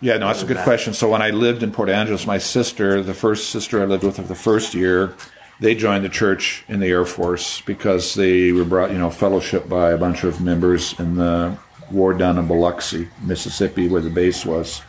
Yeah, 0.00 0.16
no, 0.16 0.28
that's 0.28 0.42
a 0.42 0.46
good 0.46 0.56
back? 0.56 0.64
question. 0.64 0.94
So 0.94 1.10
when 1.10 1.20
I 1.20 1.30
lived 1.30 1.62
in 1.62 1.70
Port 1.70 1.90
Angeles, 1.90 2.26
my 2.26 2.38
sister, 2.38 3.02
the 3.02 3.14
first 3.14 3.50
sister 3.50 3.82
I 3.82 3.84
lived 3.84 4.04
with 4.04 4.18
of 4.18 4.28
the 4.28 4.34
first 4.34 4.72
year, 4.72 5.14
they 5.60 5.74
joined 5.74 6.04
the 6.04 6.08
church 6.08 6.64
in 6.68 6.80
the 6.80 6.86
Air 6.86 7.04
Force 7.04 7.60
because 7.62 8.14
they 8.14 8.52
were 8.52 8.64
brought, 8.64 8.92
you 8.92 8.98
know, 8.98 9.10
fellowship 9.10 9.68
by 9.68 9.90
a 9.92 9.98
bunch 9.98 10.24
of 10.24 10.40
members 10.40 10.98
in 11.00 11.16
the 11.16 11.58
war 11.90 12.14
down 12.14 12.38
in 12.38 12.46
Biloxi, 12.46 13.08
Mississippi, 13.22 13.88
where 13.88 14.00
the 14.00 14.10
base 14.10 14.44
was. 14.44 14.82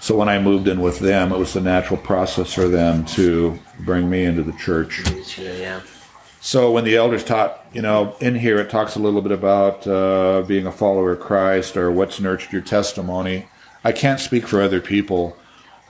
So 0.00 0.16
when 0.16 0.28
I 0.28 0.38
moved 0.38 0.68
in 0.68 0.80
with 0.80 1.00
them, 1.00 1.32
it 1.32 1.38
was 1.38 1.52
the 1.52 1.60
natural 1.60 1.98
process 1.98 2.54
for 2.54 2.68
them 2.68 3.04
to 3.06 3.58
bring 3.80 4.08
me 4.08 4.24
into 4.24 4.42
the 4.42 4.52
church. 4.52 5.02
So 6.40 6.70
when 6.70 6.84
the 6.84 6.96
elders 6.96 7.22
taught, 7.22 7.66
you 7.74 7.82
know, 7.82 8.16
in 8.20 8.34
here 8.34 8.58
it 8.58 8.70
talks 8.70 8.96
a 8.96 8.98
little 8.98 9.20
bit 9.20 9.32
about 9.32 9.86
uh, 9.86 10.42
being 10.46 10.66
a 10.66 10.72
follower 10.72 11.12
of 11.12 11.20
Christ 11.20 11.76
or 11.76 11.90
what's 11.90 12.18
nurtured 12.18 12.52
your 12.52 12.62
testimony. 12.62 13.46
I 13.84 13.92
can't 13.92 14.20
speak 14.20 14.46
for 14.46 14.62
other 14.62 14.80
people, 14.80 15.36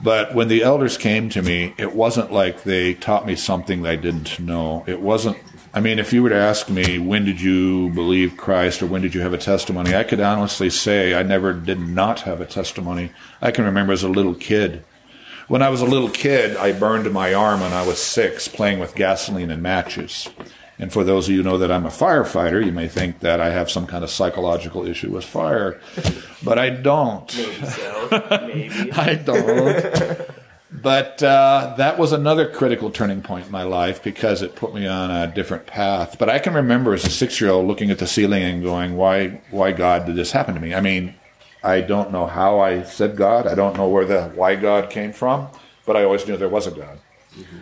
but 0.03 0.33
when 0.33 0.47
the 0.47 0.63
elders 0.63 0.97
came 0.97 1.29
to 1.29 1.41
me, 1.41 1.73
it 1.77 1.93
wasn't 1.93 2.31
like 2.31 2.63
they 2.63 2.93
taught 2.93 3.25
me 3.25 3.35
something 3.35 3.85
I 3.85 3.95
didn't 3.95 4.39
know. 4.39 4.83
It 4.87 4.99
wasn't, 4.99 5.37
I 5.73 5.79
mean, 5.79 5.99
if 5.99 6.11
you 6.11 6.23
were 6.23 6.29
to 6.29 6.35
ask 6.35 6.69
me, 6.69 6.97
when 6.97 7.23
did 7.23 7.39
you 7.39 7.91
believe 7.91 8.35
Christ 8.35 8.81
or 8.81 8.87
when 8.87 9.01
did 9.01 9.13
you 9.13 9.21
have 9.21 9.33
a 9.33 9.37
testimony? 9.37 9.95
I 9.95 10.03
could 10.03 10.19
honestly 10.19 10.69
say 10.69 11.13
I 11.13 11.23
never 11.23 11.53
did 11.53 11.79
not 11.79 12.21
have 12.21 12.41
a 12.41 12.45
testimony. 12.45 13.11
I 13.41 13.51
can 13.51 13.65
remember 13.65 13.93
as 13.93 14.03
a 14.03 14.09
little 14.09 14.35
kid. 14.35 14.83
When 15.47 15.61
I 15.61 15.69
was 15.69 15.81
a 15.81 15.85
little 15.85 16.09
kid, 16.09 16.55
I 16.57 16.71
burned 16.71 17.11
my 17.11 17.33
arm 17.33 17.61
when 17.61 17.73
I 17.73 17.85
was 17.85 18.01
six 18.01 18.47
playing 18.47 18.79
with 18.79 18.95
gasoline 18.95 19.51
and 19.51 19.61
matches. 19.61 20.29
And 20.81 20.91
for 20.91 21.03
those 21.03 21.27
of 21.27 21.35
you 21.35 21.43
who 21.43 21.49
know 21.49 21.59
that 21.59 21.71
I'm 21.71 21.85
a 21.85 21.89
firefighter, 21.89 22.65
you 22.65 22.71
may 22.71 22.87
think 22.87 23.19
that 23.19 23.39
I 23.39 23.51
have 23.51 23.69
some 23.69 23.85
kind 23.85 24.03
of 24.03 24.09
psychological 24.09 24.87
issue 24.87 25.11
with 25.11 25.23
fire, 25.23 25.79
but 26.43 26.57
I 26.57 26.71
don't. 26.71 27.31
Maybe 27.37 27.65
so. 27.67 28.27
Maybe. 28.47 28.91
I 28.91 29.13
don't. 29.13 30.27
But 30.71 31.21
uh, 31.21 31.75
that 31.77 31.99
was 31.99 32.13
another 32.13 32.49
critical 32.49 32.89
turning 32.89 33.21
point 33.21 33.45
in 33.45 33.51
my 33.51 33.61
life 33.61 34.01
because 34.01 34.41
it 34.41 34.55
put 34.55 34.73
me 34.73 34.87
on 34.87 35.11
a 35.11 35.27
different 35.27 35.67
path. 35.67 36.17
But 36.17 36.29
I 36.29 36.39
can 36.39 36.55
remember 36.55 36.95
as 36.95 37.05
a 37.05 37.11
six-year-old 37.11 37.67
looking 37.67 37.91
at 37.91 37.99
the 37.99 38.07
ceiling 38.07 38.41
and 38.41 38.63
going, 38.63 38.97
"Why, 38.97 39.41
why 39.51 39.73
God 39.73 40.07
did 40.07 40.15
this 40.15 40.31
happen 40.31 40.55
to 40.55 40.61
me?" 40.61 40.73
I 40.73 40.81
mean, 40.81 41.13
I 41.63 41.81
don't 41.81 42.11
know 42.11 42.25
how 42.25 42.59
I 42.59 42.81
said 42.83 43.15
God. 43.15 43.45
I 43.45 43.53
don't 43.53 43.77
know 43.77 43.87
where 43.87 44.05
the 44.05 44.29
why 44.29 44.55
God 44.55 44.89
came 44.89 45.13
from, 45.13 45.49
but 45.85 45.95
I 45.95 46.05
always 46.05 46.25
knew 46.25 46.37
there 46.37 46.49
was 46.49 46.65
a 46.65 46.71
God. 46.71 46.97
Mm-hmm. 47.37 47.57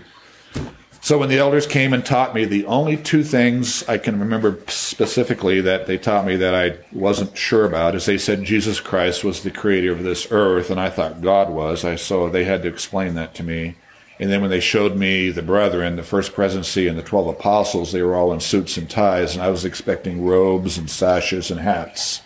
So 1.02 1.18
when 1.18 1.30
the 1.30 1.38
elders 1.38 1.66
came 1.66 1.94
and 1.94 2.06
taught 2.06 2.36
me, 2.36 2.44
the 2.44 2.66
only 2.66 2.98
two 2.98 3.24
things 3.24 3.88
I 3.88 3.98
can 3.98 4.20
remember 4.20 4.60
specifically 4.68 5.62
that 5.62 5.88
they 5.88 5.98
taught 5.98 6.26
me 6.26 6.36
that 6.36 6.54
I 6.54 6.78
wasn't 6.92 7.38
sure 7.38 7.66
about 7.66 7.96
is 7.96 8.06
they 8.06 8.18
said 8.18 8.44
Jesus 8.44 8.82
Christ 8.82 9.24
was 9.24 9.42
the 9.42 9.52
creator 9.52 9.94
of 9.94 10.04
this 10.04 10.28
earth, 10.30 10.70
and 10.70 10.80
I 10.80 10.90
thought 10.90 11.22
God 11.22 11.50
was. 11.50 11.86
I 11.86 11.96
so 11.96 12.30
they 12.30 12.44
had 12.44 12.64
to 12.64 12.70
explain 12.70 13.16
that 13.16 13.34
to 13.36 13.44
me. 13.44 13.76
And 14.20 14.30
then 14.30 14.42
when 14.42 14.50
they 14.50 14.60
showed 14.60 14.98
me 14.98 15.30
the 15.30 15.42
brethren, 15.42 15.96
the 15.96 16.04
first 16.04 16.34
presidency 16.34 16.90
and 16.90 16.98
the 16.98 17.04
12 17.04 17.28
apostles, 17.28 17.94
they 17.94 18.02
were 18.02 18.16
all 18.16 18.34
in 18.34 18.42
suits 18.42 18.76
and 18.76 18.90
ties, 18.90 19.34
and 19.34 19.42
I 19.42 19.50
was 19.50 19.64
expecting 19.64 20.26
robes 20.26 20.78
and 20.78 20.90
sashes 20.90 21.50
and 21.50 21.62
hats, 21.62 22.22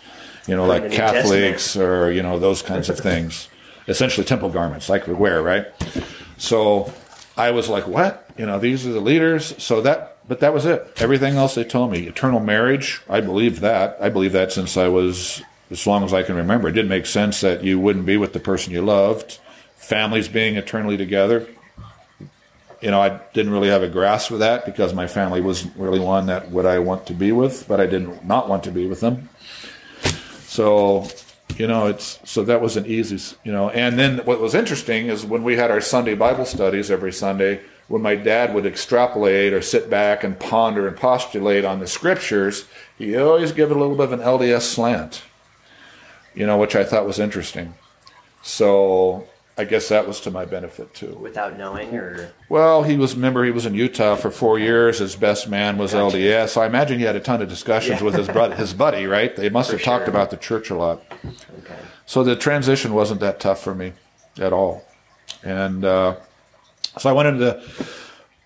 you 0.48 0.56
know, 0.56 0.66
like 0.66 0.90
Catholics 0.90 1.76
or, 1.76 2.10
you 2.10 2.22
know, 2.22 2.40
those 2.40 2.62
kinds 2.62 2.88
of 2.88 2.98
things. 3.10 3.48
Essentially 3.86 4.24
temple 4.26 4.48
garments 4.48 4.88
like 4.88 5.06
we 5.06 5.14
wear, 5.14 5.42
right? 5.42 5.66
So 6.38 6.92
I 7.36 7.50
was 7.50 7.68
like, 7.68 7.86
what? 7.86 8.28
You 8.36 8.46
know, 8.46 8.58
these 8.58 8.86
are 8.86 8.92
the 8.92 9.00
leaders. 9.00 9.60
So 9.62 9.80
that, 9.82 10.18
but 10.28 10.40
that 10.40 10.54
was 10.54 10.66
it. 10.66 10.92
Everything 10.96 11.36
else 11.36 11.54
they 11.54 11.64
told 11.64 11.90
me. 11.90 12.06
Eternal 12.06 12.40
marriage, 12.40 13.02
I 13.08 13.20
believe 13.20 13.60
that. 13.60 13.96
I 14.00 14.08
believe 14.08 14.32
that 14.32 14.52
since 14.52 14.76
I 14.76 14.88
was, 14.88 15.42
as 15.70 15.86
long 15.86 16.04
as 16.04 16.12
I 16.12 16.22
can 16.22 16.36
remember. 16.36 16.68
It 16.68 16.72
didn't 16.72 16.90
make 16.90 17.06
sense 17.06 17.40
that 17.40 17.64
you 17.64 17.78
wouldn't 17.80 18.06
be 18.06 18.16
with 18.16 18.32
the 18.32 18.40
person 18.40 18.72
you 18.72 18.82
loved. 18.82 19.38
Families 19.76 20.28
being 20.28 20.56
eternally 20.56 20.96
together 20.96 21.46
you 22.84 22.90
know, 22.90 23.00
I 23.00 23.18
didn't 23.32 23.50
really 23.50 23.68
have 23.68 23.82
a 23.82 23.88
grasp 23.88 24.30
of 24.30 24.40
that 24.40 24.66
because 24.66 24.92
my 24.92 25.06
family 25.06 25.40
wasn't 25.40 25.74
really 25.74 26.00
one 26.00 26.26
that 26.26 26.50
would 26.50 26.66
I 26.66 26.80
want 26.80 27.06
to 27.06 27.14
be 27.14 27.32
with, 27.32 27.66
but 27.66 27.80
I 27.80 27.86
didn't 27.86 28.26
not 28.26 28.46
want 28.46 28.64
to 28.64 28.70
be 28.70 28.86
with 28.86 29.00
them. 29.00 29.30
So, 30.46 31.08
you 31.56 31.66
know, 31.66 31.86
it's 31.86 32.18
so 32.24 32.42
that 32.44 32.60
was 32.60 32.76
an 32.76 32.86
easy, 32.86 33.36
you 33.44 33.52
know. 33.52 33.70
And 33.70 33.98
then 33.98 34.18
what 34.18 34.40
was 34.40 34.54
interesting 34.54 35.08
is 35.08 35.24
when 35.24 35.44
we 35.44 35.56
had 35.56 35.70
our 35.70 35.80
Sunday 35.80 36.14
Bible 36.14 36.44
studies 36.44 36.90
every 36.90 37.12
Sunday, 37.12 37.60
when 37.88 38.02
my 38.02 38.16
dad 38.16 38.54
would 38.54 38.66
extrapolate 38.66 39.52
or 39.52 39.62
sit 39.62 39.88
back 39.88 40.24
and 40.24 40.38
ponder 40.38 40.88
and 40.88 40.96
postulate 40.96 41.64
on 41.64 41.78
the 41.80 41.86
scriptures, 41.86 42.64
he 42.98 43.16
always 43.16 43.52
gave 43.52 43.70
it 43.70 43.76
a 43.76 43.78
little 43.78 43.96
bit 43.96 44.12
of 44.12 44.12
an 44.12 44.20
LDS 44.20 44.62
slant, 44.62 45.22
you 46.34 46.46
know, 46.46 46.58
which 46.58 46.74
I 46.74 46.84
thought 46.84 47.06
was 47.06 47.18
interesting. 47.18 47.74
So 48.42 49.26
I 49.56 49.64
guess 49.64 49.88
that 49.88 50.06
was 50.08 50.20
to 50.22 50.32
my 50.32 50.44
benefit 50.44 50.94
too. 50.94 51.14
Without 51.14 51.56
knowing, 51.56 51.94
or 51.94 52.32
well, 52.48 52.82
he 52.82 52.96
was. 52.96 53.14
Remember, 53.14 53.44
he 53.44 53.52
was 53.52 53.66
in 53.66 53.74
Utah 53.74 54.16
for 54.16 54.30
four 54.30 54.58
years. 54.58 54.98
His 54.98 55.14
best 55.14 55.48
man 55.48 55.78
was. 55.78 55.92
LDS. 55.94 56.50
So 56.50 56.60
I 56.60 56.66
imagine 56.66 56.98
he 56.98 57.04
had 57.04 57.14
a 57.14 57.20
ton 57.20 57.40
of 57.40 57.48
discussions 57.48 58.02
with 58.02 58.14
his 58.14 58.26
brother, 58.26 58.56
his 58.56 58.74
buddy. 58.74 59.06
Right? 59.06 59.34
They 59.34 59.50
must 59.50 59.70
have 59.70 59.80
sure. 59.80 59.98
talked 59.98 60.08
about 60.08 60.30
the 60.30 60.36
church 60.36 60.70
a 60.70 60.74
lot. 60.74 61.04
Okay. 61.60 61.78
So 62.04 62.24
the 62.24 62.34
transition 62.34 62.94
wasn't 62.94 63.20
that 63.20 63.38
tough 63.38 63.62
for 63.62 63.76
me 63.76 63.92
at 64.38 64.52
all, 64.52 64.84
and 65.44 65.84
uh, 65.84 66.16
so 66.98 67.08
I 67.08 67.12
went 67.12 67.28
into 67.28 67.44
the 67.44 67.86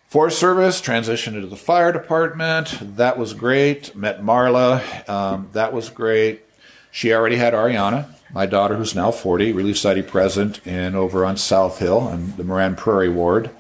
Forest 0.09 0.38
Service, 0.38 0.83
transitioned 0.83 1.37
into 1.37 1.47
the 1.47 1.57
fire 1.57 1.90
department. 1.90 2.97
That 2.97 3.16
was 3.16 3.33
great. 3.33 3.97
Met 3.97 4.21
Marla. 4.21 5.09
Um, 5.09 5.49
that 5.53 5.73
was 5.73 5.88
great. 5.88 6.42
She 6.90 7.14
already 7.14 7.37
had 7.37 7.55
Ariana 7.55 8.14
my 8.32 8.46
daughter, 8.46 8.76
who's 8.76 8.94
now 8.94 9.10
40, 9.10 9.52
Relief 9.52 9.76
Society 9.76 10.02
president, 10.02 10.60
and 10.66 10.94
over 10.94 11.24
on 11.24 11.36
South 11.36 11.78
Hill 11.78 12.08
in 12.08 12.36
the 12.36 12.44
Moran 12.44 12.76
Prairie 12.76 13.08
Ward. 13.08 13.50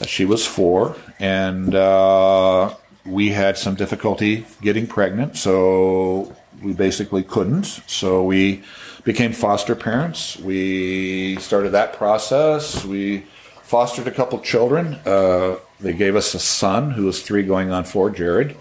Uh, 0.00 0.06
she 0.06 0.24
was 0.24 0.46
four, 0.46 0.96
and 1.18 1.74
uh, 1.74 2.74
we 3.04 3.30
had 3.30 3.58
some 3.58 3.74
difficulty 3.74 4.46
getting 4.62 4.86
pregnant, 4.86 5.36
so 5.36 6.34
we 6.62 6.72
basically 6.72 7.22
couldn't. 7.22 7.64
So 7.86 8.22
we 8.24 8.62
became 9.04 9.32
foster 9.32 9.74
parents. 9.74 10.38
We 10.38 11.36
started 11.36 11.70
that 11.70 11.94
process. 11.94 12.84
We 12.84 13.26
fostered 13.62 14.06
a 14.06 14.10
couple 14.10 14.38
children. 14.40 14.94
Uh, 15.06 15.56
they 15.80 15.92
gave 15.92 16.16
us 16.16 16.34
a 16.34 16.38
son 16.38 16.90
who 16.90 17.06
was 17.06 17.22
three 17.22 17.42
going 17.42 17.70
on 17.70 17.84
four, 17.84 18.10
Jared. 18.10 18.56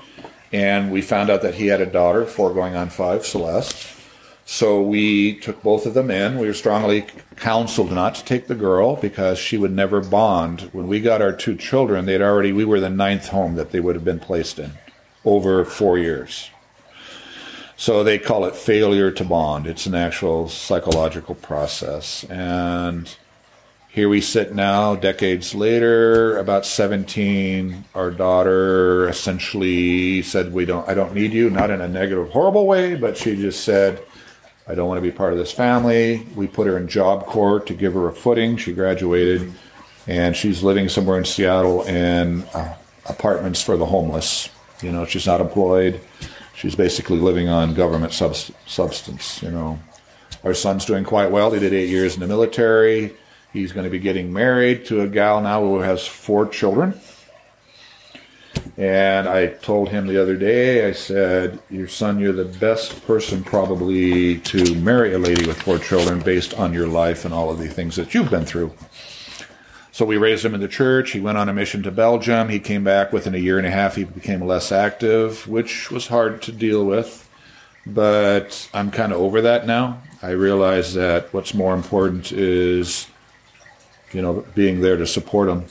And 0.53 0.91
we 0.91 1.01
found 1.01 1.29
out 1.29 1.41
that 1.41 1.55
he 1.55 1.67
had 1.67 1.81
a 1.81 1.85
daughter, 1.85 2.25
four 2.25 2.53
going 2.53 2.75
on 2.75 2.89
five, 2.89 3.25
Celeste. 3.25 3.96
So 4.49 4.81
we 4.81 5.35
took 5.35 5.61
both 5.61 5.85
of 5.85 5.93
them 5.93 6.09
in. 6.09 6.39
We 6.39 6.47
were 6.47 6.53
strongly 6.53 7.05
counseled 7.35 7.91
not 7.91 8.15
to 8.15 8.23
take 8.23 8.47
the 8.47 8.55
girl 8.55 8.95
because 8.95 9.37
she 9.37 9.57
would 9.57 9.73
never 9.73 9.99
bond. 9.99 10.69
When 10.71 10.87
we 10.87 11.01
got 11.01 11.21
our 11.21 11.33
two 11.33 11.57
children, 11.57 12.05
they'd 12.05 12.21
already, 12.21 12.53
we 12.53 12.63
were 12.63 12.79
the 12.79 12.89
ninth 12.89 13.27
home 13.27 13.55
that 13.55 13.71
they 13.71 13.81
would 13.81 13.95
have 13.95 14.05
been 14.05 14.21
placed 14.21 14.57
in 14.57 14.71
over 15.25 15.65
four 15.65 15.97
years. 15.97 16.49
So 17.75 18.05
they 18.05 18.17
call 18.17 18.45
it 18.45 18.55
failure 18.55 19.11
to 19.11 19.25
bond. 19.25 19.67
It's 19.67 19.85
an 19.85 19.95
actual 19.95 20.47
psychological 20.47 21.35
process. 21.35 22.23
And 22.29 23.13
here 23.89 24.07
we 24.07 24.21
sit 24.21 24.55
now, 24.55 24.95
decades 24.95 25.55
later, 25.55 26.37
about 26.37 26.65
17. 26.65 27.83
Our 27.93 28.11
daughter 28.11 29.09
essentially 29.09 30.21
said, 30.21 30.53
"We 30.53 30.65
don't. 30.65 30.87
I 30.87 30.93
don't 30.93 31.13
need 31.13 31.33
you." 31.33 31.49
Not 31.49 31.69
in 31.69 31.81
a 31.81 31.87
negative, 31.87 32.29
horrible 32.29 32.65
way, 32.65 32.95
but 32.95 33.17
she 33.17 33.35
just 33.35 33.63
said, 33.63 34.01
I 34.67 34.75
don't 34.75 34.87
want 34.87 34.97
to 34.97 35.01
be 35.01 35.11
part 35.11 35.31
of 35.31 35.39
this 35.39 35.51
family. 35.51 36.27
We 36.35 36.47
put 36.47 36.67
her 36.67 36.77
in 36.77 36.87
Job 36.87 37.25
Corps 37.25 37.61
to 37.61 37.73
give 37.73 37.93
her 37.93 38.07
a 38.07 38.13
footing. 38.13 38.57
She 38.57 38.73
graduated, 38.73 39.53
and 40.07 40.35
she's 40.35 40.61
living 40.61 40.89
somewhere 40.89 41.17
in 41.17 41.23
Seattle 41.23 41.83
in 41.83 42.43
uh, 42.53 42.75
apartments 43.05 43.61
for 43.63 43.77
the 43.77 43.85
homeless. 43.85 44.49
You 44.81 44.91
know, 44.91 45.05
she's 45.05 45.25
not 45.25 45.39
employed. 45.39 46.01
She's 46.53 46.75
basically 46.75 47.19
living 47.19 47.47
on 47.47 47.75
government 47.75 48.11
subst- 48.11 48.51
substance. 48.65 49.41
You 49.41 49.51
know, 49.51 49.79
our 50.43 50.53
son's 50.53 50.85
doing 50.85 51.05
quite 51.05 51.31
well. 51.31 51.51
He 51.51 51.59
did 51.59 51.73
eight 51.73 51.89
years 51.89 52.15
in 52.15 52.19
the 52.19 52.27
military. 52.27 53.15
He's 53.53 53.71
going 53.71 53.85
to 53.85 53.89
be 53.89 53.99
getting 53.99 54.33
married 54.33 54.85
to 54.87 55.01
a 55.01 55.07
gal 55.07 55.39
now 55.41 55.61
who 55.61 55.79
has 55.79 56.05
four 56.05 56.47
children. 56.47 56.99
And 58.77 59.27
I 59.27 59.47
told 59.47 59.89
him 59.89 60.05
the 60.05 60.21
other 60.21 60.35
day, 60.35 60.87
I 60.87 60.91
said, 60.91 61.59
Your 61.71 61.87
son, 61.87 62.19
you're 62.19 62.31
the 62.31 62.45
best 62.45 63.03
person 63.07 63.43
probably 63.43 64.37
to 64.39 64.75
marry 64.75 65.13
a 65.13 65.19
lady 65.19 65.47
with 65.47 65.59
four 65.63 65.79
children 65.79 66.19
based 66.19 66.53
on 66.53 66.73
your 66.73 66.87
life 66.87 67.25
and 67.25 67.33
all 67.33 67.49
of 67.49 67.57
the 67.57 67.67
things 67.67 67.95
that 67.95 68.13
you've 68.13 68.29
been 68.29 68.45
through. 68.45 68.71
So 69.91 70.05
we 70.05 70.17
raised 70.17 70.45
him 70.45 70.53
in 70.53 70.61
the 70.61 70.67
church. 70.67 71.09
He 71.09 71.19
went 71.19 71.39
on 71.39 71.49
a 71.49 71.53
mission 71.53 71.81
to 71.83 71.91
Belgium. 71.91 72.49
He 72.49 72.59
came 72.59 72.83
back 72.83 73.11
within 73.11 73.33
a 73.33 73.39
year 73.39 73.57
and 73.57 73.65
a 73.65 73.71
half. 73.71 73.95
He 73.95 74.03
became 74.03 74.45
less 74.45 74.71
active, 74.71 75.47
which 75.47 75.89
was 75.89 76.05
hard 76.05 76.43
to 76.43 76.51
deal 76.51 76.85
with. 76.85 77.27
But 77.83 78.69
I'm 78.75 78.91
kind 78.91 79.11
of 79.11 79.19
over 79.19 79.41
that 79.41 79.65
now. 79.65 80.03
I 80.21 80.31
realize 80.31 80.93
that 80.93 81.33
what's 81.33 81.55
more 81.55 81.73
important 81.73 82.31
is, 82.31 83.07
you 84.11 84.21
know, 84.21 84.45
being 84.53 84.81
there 84.81 84.97
to 84.97 85.07
support 85.07 85.49
him 85.49 85.65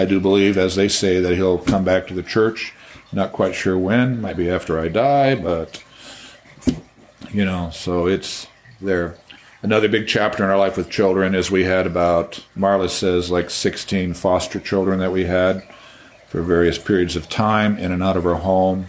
I 0.00 0.06
do 0.06 0.18
believe, 0.18 0.56
as 0.56 0.76
they 0.76 0.88
say, 0.88 1.20
that 1.20 1.34
he'll 1.34 1.58
come 1.58 1.84
back 1.84 2.06
to 2.06 2.14
the 2.14 2.22
church. 2.22 2.72
Not 3.12 3.32
quite 3.32 3.54
sure 3.54 3.76
when, 3.76 4.22
might 4.22 4.38
be 4.38 4.48
after 4.48 4.80
I 4.80 4.88
die, 4.88 5.34
but 5.34 5.84
you 7.30 7.44
know, 7.44 7.68
so 7.68 8.06
it's 8.06 8.46
there. 8.80 9.18
Another 9.60 9.90
big 9.90 10.08
chapter 10.08 10.42
in 10.42 10.48
our 10.48 10.56
life 10.56 10.78
with 10.78 10.88
children 10.88 11.34
is 11.34 11.50
we 11.50 11.64
had 11.64 11.86
about, 11.86 12.42
Marla 12.56 12.88
says, 12.88 13.30
like 13.30 13.50
16 13.50 14.14
foster 14.14 14.58
children 14.58 15.00
that 15.00 15.12
we 15.12 15.24
had 15.24 15.62
for 16.28 16.40
various 16.40 16.78
periods 16.78 17.14
of 17.14 17.28
time 17.28 17.76
in 17.76 17.92
and 17.92 18.02
out 18.02 18.16
of 18.16 18.24
our 18.24 18.36
home. 18.36 18.86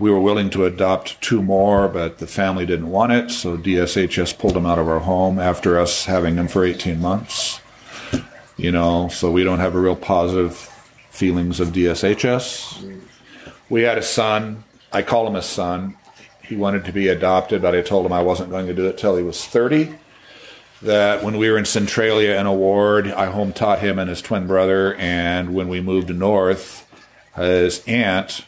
We 0.00 0.10
were 0.10 0.20
willing 0.20 0.50
to 0.50 0.64
adopt 0.64 1.22
two 1.22 1.42
more, 1.42 1.86
but 1.86 2.18
the 2.18 2.26
family 2.26 2.66
didn't 2.66 2.90
want 2.90 3.12
it, 3.12 3.30
so 3.30 3.56
DSHS 3.56 4.36
pulled 4.36 4.54
them 4.54 4.66
out 4.66 4.80
of 4.80 4.88
our 4.88 4.98
home 4.98 5.38
after 5.38 5.78
us 5.78 6.06
having 6.06 6.34
them 6.34 6.48
for 6.48 6.64
18 6.64 7.00
months 7.00 7.60
you 8.56 8.70
know, 8.70 9.08
so 9.08 9.30
we 9.30 9.44
don't 9.44 9.58
have 9.58 9.74
a 9.74 9.80
real 9.80 9.96
positive 9.96 10.56
feelings 11.10 11.60
of 11.60 11.68
DSHS. 11.68 13.00
We 13.68 13.82
had 13.82 13.98
a 13.98 14.02
son. 14.02 14.64
I 14.92 15.02
call 15.02 15.26
him 15.26 15.36
a 15.36 15.42
son. 15.42 15.96
He 16.42 16.56
wanted 16.56 16.84
to 16.84 16.92
be 16.92 17.08
adopted, 17.08 17.62
but 17.62 17.74
I 17.74 17.80
told 17.80 18.04
him 18.04 18.12
I 18.12 18.22
wasn't 18.22 18.50
going 18.50 18.66
to 18.66 18.74
do 18.74 18.86
it 18.86 18.98
till 18.98 19.16
he 19.16 19.22
was 19.22 19.44
30. 19.44 19.94
That 20.82 21.24
when 21.24 21.38
we 21.38 21.50
were 21.50 21.56
in 21.56 21.64
Centralia 21.64 22.38
in 22.38 22.46
a 22.46 22.52
ward, 22.52 23.08
I 23.08 23.26
home 23.26 23.52
taught 23.52 23.78
him 23.78 23.98
and 23.98 24.10
his 24.10 24.20
twin 24.20 24.46
brother, 24.46 24.94
and 24.96 25.54
when 25.54 25.68
we 25.68 25.80
moved 25.80 26.14
north, 26.14 26.86
his 27.34 27.82
aunt, 27.86 28.44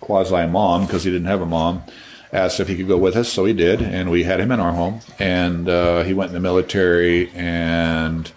quasi 0.00 0.46
mom, 0.46 0.86
because 0.86 1.04
he 1.04 1.10
didn't 1.10 1.28
have 1.28 1.40
a 1.40 1.46
mom, 1.46 1.84
asked 2.32 2.58
if 2.58 2.66
he 2.66 2.76
could 2.76 2.88
go 2.88 2.98
with 2.98 3.14
us, 3.14 3.32
so 3.32 3.44
he 3.44 3.52
did, 3.52 3.80
and 3.80 4.10
we 4.10 4.24
had 4.24 4.40
him 4.40 4.50
in 4.50 4.58
our 4.58 4.72
home. 4.72 5.00
And 5.18 5.68
uh, 5.68 6.02
he 6.02 6.12
went 6.12 6.30
in 6.30 6.34
the 6.34 6.40
military 6.40 7.30
and 7.30 8.30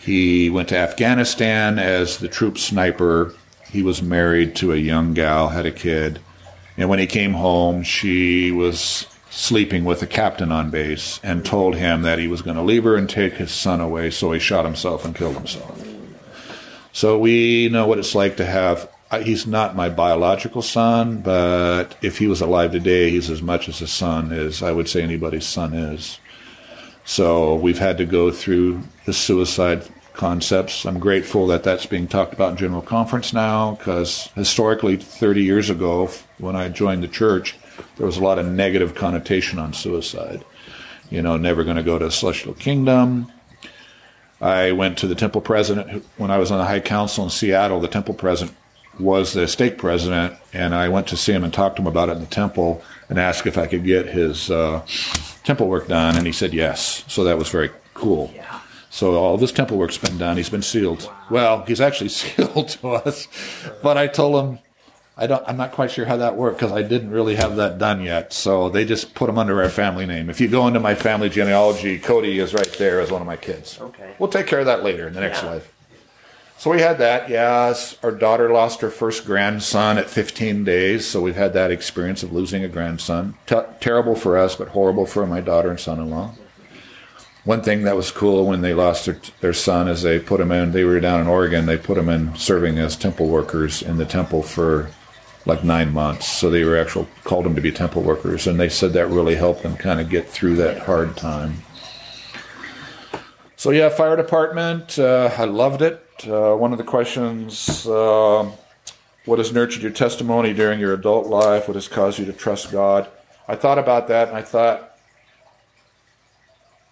he 0.00 0.48
went 0.48 0.70
to 0.70 0.78
Afghanistan 0.78 1.78
as 1.78 2.18
the 2.18 2.28
troop 2.28 2.56
sniper. 2.56 3.34
He 3.70 3.82
was 3.82 4.02
married 4.02 4.56
to 4.56 4.72
a 4.72 4.76
young 4.76 5.12
gal, 5.12 5.48
had 5.48 5.66
a 5.66 5.70
kid. 5.70 6.20
And 6.76 6.88
when 6.88 6.98
he 6.98 7.06
came 7.06 7.34
home, 7.34 7.82
she 7.82 8.50
was 8.50 9.06
sleeping 9.28 9.84
with 9.84 10.02
a 10.02 10.06
captain 10.06 10.50
on 10.50 10.70
base 10.70 11.20
and 11.22 11.44
told 11.44 11.76
him 11.76 12.02
that 12.02 12.18
he 12.18 12.26
was 12.26 12.42
going 12.42 12.56
to 12.56 12.62
leave 12.62 12.84
her 12.84 12.96
and 12.96 13.08
take 13.08 13.34
his 13.34 13.52
son 13.52 13.80
away, 13.80 14.10
so 14.10 14.32
he 14.32 14.40
shot 14.40 14.64
himself 14.64 15.04
and 15.04 15.14
killed 15.14 15.36
himself. 15.36 15.86
So 16.92 17.18
we 17.18 17.68
know 17.68 17.86
what 17.86 17.98
it's 17.98 18.14
like 18.14 18.38
to 18.38 18.46
have. 18.46 18.90
Uh, 19.10 19.20
he's 19.20 19.46
not 19.46 19.76
my 19.76 19.88
biological 19.88 20.62
son, 20.62 21.20
but 21.20 21.96
if 22.00 22.18
he 22.18 22.26
was 22.26 22.40
alive 22.40 22.72
today, 22.72 23.10
he's 23.10 23.28
as 23.28 23.42
much 23.42 23.68
as 23.68 23.80
a 23.80 23.86
son 23.86 24.32
as 24.32 24.62
I 24.62 24.72
would 24.72 24.88
say 24.88 25.02
anybody's 25.02 25.46
son 25.46 25.74
is. 25.74 26.18
So 27.10 27.56
we've 27.56 27.80
had 27.80 27.98
to 27.98 28.06
go 28.06 28.30
through 28.30 28.82
the 29.04 29.12
suicide 29.12 29.82
concepts. 30.12 30.86
I'm 30.86 31.00
grateful 31.00 31.48
that 31.48 31.64
that's 31.64 31.84
being 31.84 32.06
talked 32.06 32.32
about 32.32 32.52
in 32.52 32.56
General 32.56 32.82
Conference 32.82 33.32
now 33.32 33.72
because 33.72 34.30
historically, 34.36 34.96
30 34.96 35.42
years 35.42 35.70
ago, 35.70 36.08
when 36.38 36.54
I 36.54 36.68
joined 36.68 37.02
the 37.02 37.08
church, 37.08 37.56
there 37.96 38.06
was 38.06 38.16
a 38.16 38.22
lot 38.22 38.38
of 38.38 38.46
negative 38.46 38.94
connotation 38.94 39.58
on 39.58 39.72
suicide. 39.72 40.44
You 41.10 41.20
know, 41.20 41.36
never 41.36 41.64
going 41.64 41.78
to 41.78 41.82
go 41.82 41.98
to 41.98 42.06
a 42.06 42.12
celestial 42.12 42.54
kingdom. 42.54 43.32
I 44.40 44.70
went 44.70 44.96
to 44.98 45.08
the 45.08 45.16
temple 45.16 45.40
president 45.40 46.04
when 46.16 46.30
I 46.30 46.38
was 46.38 46.52
on 46.52 46.58
the 46.58 46.64
High 46.64 46.78
Council 46.78 47.24
in 47.24 47.30
Seattle. 47.30 47.80
The 47.80 47.88
temple 47.88 48.14
president 48.14 48.56
was 48.98 49.32
the 49.32 49.48
stake 49.48 49.78
president, 49.78 50.34
and 50.52 50.74
I 50.74 50.88
went 50.88 51.06
to 51.08 51.16
see 51.16 51.32
him 51.32 51.44
and 51.44 51.52
talked 51.52 51.76
to 51.76 51.82
him 51.82 51.88
about 51.88 52.08
it 52.08 52.12
in 52.12 52.20
the 52.20 52.26
temple 52.26 52.82
and 53.08 53.18
asked 53.18 53.46
if 53.46 53.56
I 53.56 53.66
could 53.66 53.84
get 53.84 54.06
his 54.06 54.50
uh, 54.50 54.84
temple 55.44 55.68
work 55.68 55.88
done, 55.88 56.16
and 56.16 56.26
he 56.26 56.32
said 56.32 56.52
yes. 56.52 57.04
So 57.08 57.24
that 57.24 57.38
was 57.38 57.48
very 57.48 57.70
cool. 57.94 58.30
Yeah. 58.34 58.60
So 58.90 59.14
all 59.14 59.36
this 59.36 59.52
temple 59.52 59.78
work's 59.78 59.98
been 59.98 60.18
done. 60.18 60.36
He's 60.36 60.50
been 60.50 60.62
sealed. 60.62 61.04
Wow. 61.04 61.26
Well, 61.30 61.64
he's 61.66 61.80
actually 61.80 62.08
sealed 62.10 62.68
to 62.68 62.88
us, 62.88 63.28
but 63.82 63.96
I 63.96 64.06
told 64.06 64.44
him 64.44 64.58
I 65.20 65.26
don't. 65.26 65.44
I'm 65.46 65.58
not 65.58 65.72
quite 65.72 65.90
sure 65.90 66.06
how 66.06 66.16
that 66.16 66.36
worked 66.36 66.58
because 66.58 66.72
I 66.72 66.80
didn't 66.80 67.10
really 67.10 67.36
have 67.36 67.56
that 67.56 67.76
done 67.76 68.00
yet. 68.00 68.32
So 68.32 68.70
they 68.70 68.86
just 68.86 69.14
put 69.14 69.28
him 69.28 69.38
under 69.38 69.62
our 69.62 69.68
family 69.68 70.06
name. 70.06 70.30
If 70.30 70.40
you 70.40 70.48
go 70.48 70.66
into 70.66 70.80
my 70.80 70.94
family 70.94 71.28
genealogy, 71.28 71.98
Cody 71.98 72.38
is 72.38 72.54
right 72.54 72.72
there 72.78 73.00
as 73.00 73.10
one 73.10 73.20
of 73.20 73.26
my 73.26 73.36
kids. 73.36 73.78
Okay. 73.78 74.14
We'll 74.18 74.30
take 74.30 74.46
care 74.46 74.60
of 74.60 74.66
that 74.66 74.82
later 74.82 75.06
in 75.06 75.12
the 75.12 75.20
next 75.20 75.42
yeah. 75.42 75.50
life. 75.50 75.72
So 76.60 76.70
we 76.70 76.82
had 76.82 76.98
that. 76.98 77.30
Yes, 77.30 77.96
our 78.02 78.12
daughter 78.12 78.52
lost 78.52 78.82
her 78.82 78.90
first 78.90 79.24
grandson 79.24 79.96
at 79.96 80.10
15 80.10 80.62
days. 80.62 81.06
So 81.06 81.22
we've 81.22 81.34
had 81.34 81.54
that 81.54 81.70
experience 81.70 82.22
of 82.22 82.32
losing 82.32 82.62
a 82.62 82.68
grandson. 82.68 83.34
T- 83.46 83.56
terrible 83.80 84.14
for 84.14 84.36
us, 84.36 84.56
but 84.56 84.68
horrible 84.68 85.06
for 85.06 85.26
my 85.26 85.40
daughter 85.40 85.70
and 85.70 85.80
son-in-law 85.80 86.34
one 87.44 87.62
thing 87.62 87.82
that 87.82 87.96
was 87.96 88.10
cool 88.10 88.46
when 88.46 88.60
they 88.60 88.74
lost 88.74 89.06
their, 89.06 89.18
their 89.40 89.52
son 89.52 89.88
is 89.88 90.02
they 90.02 90.18
put 90.18 90.40
him 90.40 90.52
in, 90.52 90.72
they 90.72 90.84
were 90.84 91.00
down 91.00 91.20
in 91.20 91.26
Oregon, 91.26 91.66
they 91.66 91.78
put 91.78 91.96
him 91.96 92.08
in 92.08 92.34
serving 92.36 92.78
as 92.78 92.96
temple 92.96 93.28
workers 93.28 93.82
in 93.82 93.96
the 93.96 94.04
temple 94.04 94.42
for 94.42 94.90
like 95.46 95.64
nine 95.64 95.92
months. 95.92 96.26
So 96.26 96.50
they 96.50 96.64
were 96.64 96.76
actual, 96.76 97.08
called 97.24 97.46
them 97.46 97.54
to 97.54 97.62
be 97.62 97.72
temple 97.72 98.02
workers. 98.02 98.46
And 98.46 98.60
they 98.60 98.68
said 98.68 98.92
that 98.92 99.06
really 99.06 99.36
helped 99.36 99.62
them 99.62 99.76
kind 99.76 100.00
of 100.00 100.10
get 100.10 100.28
through 100.28 100.56
that 100.56 100.82
hard 100.82 101.16
time. 101.16 101.62
So 103.56 103.70
yeah, 103.70 103.88
fire 103.88 104.16
department, 104.16 104.98
uh, 104.98 105.30
I 105.36 105.44
loved 105.44 105.80
it. 105.82 106.06
Uh, 106.26 106.54
one 106.54 106.72
of 106.72 106.78
the 106.78 106.84
questions, 106.84 107.86
uh, 107.86 108.50
what 109.24 109.38
has 109.38 109.52
nurtured 109.52 109.82
your 109.82 109.90
testimony 109.90 110.52
during 110.52 110.78
your 110.78 110.92
adult 110.92 111.26
life? 111.26 111.68
What 111.68 111.76
has 111.76 111.88
caused 111.88 112.18
you 112.18 112.26
to 112.26 112.32
trust 112.32 112.70
God? 112.70 113.08
I 113.48 113.56
thought 113.56 113.78
about 113.78 114.08
that 114.08 114.28
and 114.28 114.36
I 114.36 114.42
thought, 114.42 114.98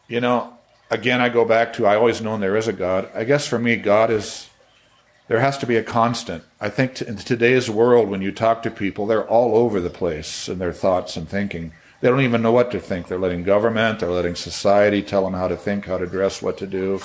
you 0.08 0.20
know, 0.20 0.54
again, 0.90 1.20
I 1.20 1.28
go 1.28 1.44
back 1.44 1.72
to 1.74 1.86
I 1.86 1.96
always 1.96 2.20
known 2.20 2.40
there 2.40 2.56
is 2.56 2.68
a 2.68 2.72
God. 2.72 3.08
I 3.14 3.24
guess 3.24 3.46
for 3.46 3.58
me, 3.58 3.76
God 3.76 4.10
is, 4.10 4.48
there 5.26 5.40
has 5.40 5.58
to 5.58 5.66
be 5.66 5.76
a 5.76 5.82
constant. 5.82 6.44
I 6.60 6.70
think 6.70 6.94
t- 6.94 7.06
in 7.06 7.16
today's 7.16 7.68
world, 7.68 8.08
when 8.08 8.22
you 8.22 8.32
talk 8.32 8.62
to 8.62 8.70
people, 8.70 9.06
they're 9.06 9.28
all 9.28 9.56
over 9.56 9.80
the 9.80 9.90
place 9.90 10.48
in 10.48 10.58
their 10.58 10.72
thoughts 10.72 11.16
and 11.16 11.28
thinking. 11.28 11.72
They 12.00 12.08
don't 12.08 12.22
even 12.22 12.42
know 12.42 12.52
what 12.52 12.70
to 12.70 12.80
think. 12.80 13.08
They're 13.08 13.18
letting 13.18 13.42
government, 13.42 14.00
they're 14.00 14.10
letting 14.10 14.36
society 14.36 15.02
tell 15.02 15.24
them 15.24 15.34
how 15.34 15.48
to 15.48 15.56
think, 15.56 15.86
how 15.86 15.98
to 15.98 16.06
dress, 16.06 16.40
what 16.40 16.56
to 16.58 16.66
do. 16.66 17.00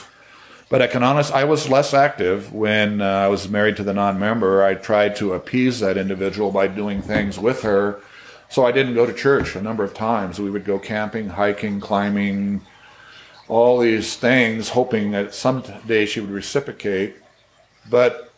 But 0.69 0.81
I 0.81 0.87
can 0.87 1.03
honest, 1.03 1.31
I 1.33 1.43
was 1.43 1.69
less 1.69 1.93
active 1.93 2.51
when 2.53 3.01
uh, 3.01 3.05
I 3.05 3.27
was 3.27 3.47
married 3.47 3.77
to 3.77 3.83
the 3.83 3.93
non-member. 3.93 4.63
I 4.63 4.75
tried 4.75 5.15
to 5.17 5.33
appease 5.33 5.79
that 5.81 5.97
individual 5.97 6.51
by 6.51 6.67
doing 6.67 7.01
things 7.01 7.37
with 7.37 7.61
her. 7.61 7.99
So 8.49 8.65
I 8.65 8.71
didn't 8.71 8.93
go 8.93 9.05
to 9.05 9.13
church 9.13 9.55
a 9.55 9.61
number 9.61 9.83
of 9.83 9.93
times. 9.93 10.39
We 10.39 10.49
would 10.49 10.65
go 10.65 10.79
camping, 10.79 11.29
hiking, 11.29 11.79
climbing, 11.79 12.61
all 13.47 13.79
these 13.79 14.15
things, 14.15 14.69
hoping 14.69 15.11
that 15.11 15.33
someday 15.33 16.05
she 16.05 16.19
would 16.19 16.29
reciprocate. 16.29 17.15
But 17.89 18.31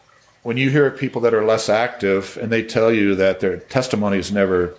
when 0.43 0.57
you 0.57 0.69
hear 0.69 0.89
people 0.91 1.21
that 1.21 1.33
are 1.33 1.43
less 1.43 1.69
active 1.69 2.37
and 2.41 2.51
they 2.51 2.63
tell 2.63 2.91
you 2.91 3.15
that 3.15 3.39
their 3.39 3.57
testimony 3.57 4.17
is 4.17 4.31
never, 4.31 4.75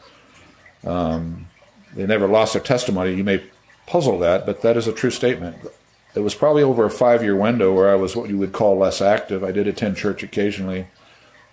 um, 0.84 1.48
they 1.94 2.06
never 2.06 2.26
lost 2.26 2.52
their 2.52 2.62
testimony, 2.62 3.14
you 3.14 3.24
may 3.24 3.42
puzzle 3.86 4.18
that, 4.20 4.46
but 4.46 4.62
that 4.62 4.76
is 4.76 4.86
a 4.86 4.92
true 4.92 5.10
statement. 5.10 5.56
It 6.16 6.20
was 6.20 6.34
probably 6.34 6.62
over 6.62 6.84
a 6.84 6.90
five 6.90 7.22
year 7.22 7.36
window 7.36 7.74
where 7.74 7.90
I 7.90 7.94
was 7.94 8.16
what 8.16 8.30
you 8.30 8.38
would 8.38 8.52
call 8.52 8.78
less 8.78 9.02
active. 9.02 9.44
I 9.44 9.52
did 9.52 9.68
attend 9.68 9.96
church 9.96 10.22
occasionally, 10.22 10.86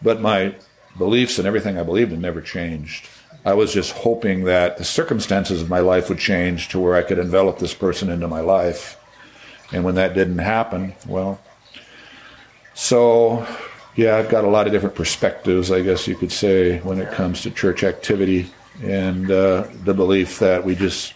but 0.02 0.22
my 0.22 0.56
beliefs 0.98 1.38
and 1.38 1.48
everything 1.48 1.78
I 1.78 1.84
believed 1.84 2.14
in 2.14 2.22
never 2.22 2.42
changed. 2.42 3.10
I 3.46 3.54
was 3.56 3.74
just 3.74 3.92
hoping 3.92 4.46
that 4.46 4.78
the 4.78 4.86
circumstances 4.86 5.62
of 5.62 5.70
my 5.70 5.80
life 5.80 6.08
would 6.08 6.20
change 6.20 6.70
to 6.70 6.80
where 6.80 6.96
I 6.96 7.02
could 7.02 7.20
envelop 7.20 7.60
this 7.60 7.74
person 7.74 8.10
into 8.10 8.28
my 8.28 8.40
life. 8.40 8.98
And 9.74 9.84
when 9.84 9.96
that 9.96 10.14
didn't 10.14 10.38
happen, 10.38 10.94
well, 11.08 11.42
so 12.74 13.46
yeah, 13.96 14.16
I've 14.16 14.30
got 14.30 14.46
a 14.46 14.50
lot 14.50 14.66
of 14.66 14.72
different 14.72 14.96
perspectives, 14.96 15.72
I 15.72 15.82
guess 15.82 16.08
you 16.08 16.16
could 16.16 16.32
say, 16.32 16.80
when 16.80 17.00
it 17.00 17.12
comes 17.12 17.42
to 17.42 17.52
church 17.52 17.84
activity 17.84 18.50
and 18.82 19.30
uh, 19.30 19.68
the 19.84 19.94
belief 19.94 20.40
that 20.40 20.64
we 20.64 20.76
just, 20.76 21.14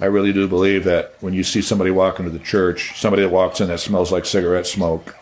I 0.00 0.06
really 0.06 0.32
do 0.32 0.46
believe 0.46 0.84
that 0.84 1.14
when 1.20 1.34
you 1.34 1.42
see 1.42 1.60
somebody 1.60 1.90
walk 1.90 2.18
into 2.18 2.30
the 2.30 2.38
church, 2.38 2.98
somebody 2.98 3.22
that 3.22 3.30
walks 3.30 3.60
in 3.60 3.68
that 3.68 3.80
smells 3.80 4.12
like 4.12 4.24
cigarette 4.24 4.66
smoke, 4.66 5.16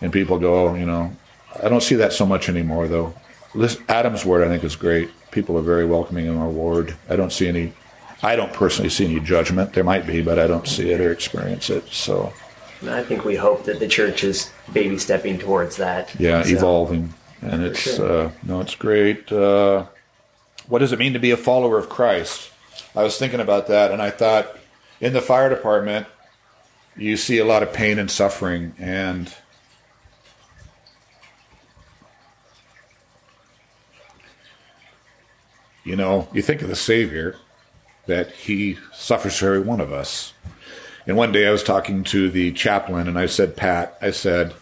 and 0.00 0.12
people 0.12 0.38
go, 0.38 0.74
you 0.74 0.86
know, 0.86 1.14
I 1.62 1.68
don't 1.68 1.82
see 1.82 1.96
that 1.96 2.12
so 2.12 2.24
much 2.24 2.48
anymore, 2.48 2.88
though. 2.88 3.14
This 3.54 3.78
Adams 3.88 4.24
Ward, 4.24 4.42
I 4.42 4.48
think, 4.48 4.64
is 4.64 4.76
great 4.76 5.10
people 5.30 5.58
are 5.58 5.62
very 5.62 5.86
welcoming 5.86 6.26
in 6.26 6.36
our 6.36 6.48
ward. 6.48 6.96
I 7.08 7.16
don't 7.16 7.32
see 7.32 7.48
any, 7.48 7.72
I 8.22 8.36
don't 8.36 8.52
personally 8.52 8.90
see 8.90 9.04
any 9.04 9.20
judgment. 9.20 9.72
There 9.72 9.84
might 9.84 10.06
be, 10.06 10.22
but 10.22 10.38
I 10.38 10.46
don't 10.46 10.66
see 10.66 10.90
it 10.90 11.00
or 11.00 11.12
experience 11.12 11.70
it. 11.70 11.88
So. 11.88 12.32
I 12.86 13.02
think 13.02 13.24
we 13.24 13.36
hope 13.36 13.64
that 13.64 13.80
the 13.80 13.88
church 13.88 14.24
is 14.24 14.50
baby 14.72 14.98
stepping 14.98 15.38
towards 15.38 15.76
that. 15.76 16.14
Yeah, 16.18 16.42
so. 16.42 16.50
evolving, 16.50 17.12
and 17.40 17.62
it's 17.64 17.96
sure. 17.96 18.26
uh, 18.26 18.30
no, 18.44 18.60
it's 18.60 18.76
great. 18.76 19.32
Uh, 19.32 19.86
what 20.68 20.78
does 20.78 20.92
it 20.92 20.98
mean 20.98 21.12
to 21.12 21.18
be 21.18 21.32
a 21.32 21.36
follower 21.36 21.78
of 21.78 21.88
Christ? 21.88 22.50
I 22.94 23.02
was 23.02 23.18
thinking 23.18 23.40
about 23.40 23.68
that, 23.68 23.90
and 23.90 24.00
I 24.00 24.10
thought 24.10 24.56
in 25.00 25.12
the 25.12 25.20
fire 25.20 25.48
department, 25.48 26.06
you 26.96 27.16
see 27.16 27.38
a 27.38 27.44
lot 27.44 27.62
of 27.62 27.72
pain 27.72 27.98
and 27.98 28.10
suffering, 28.10 28.74
and 28.78 29.32
You 35.88 35.96
know, 35.96 36.28
you 36.34 36.42
think 36.42 36.60
of 36.60 36.68
the 36.68 36.76
Savior, 36.76 37.36
that 38.04 38.30
he 38.30 38.76
suffers 38.92 39.38
for 39.38 39.46
every 39.46 39.60
one 39.60 39.80
of 39.80 39.90
us. 39.90 40.34
And 41.06 41.16
one 41.16 41.32
day 41.32 41.48
I 41.48 41.50
was 41.50 41.62
talking 41.62 42.04
to 42.04 42.28
the 42.28 42.52
chaplain 42.52 43.08
and 43.08 43.18
I 43.18 43.24
said, 43.24 43.56
Pat, 43.56 43.96
I 44.02 44.10
said, 44.10 44.52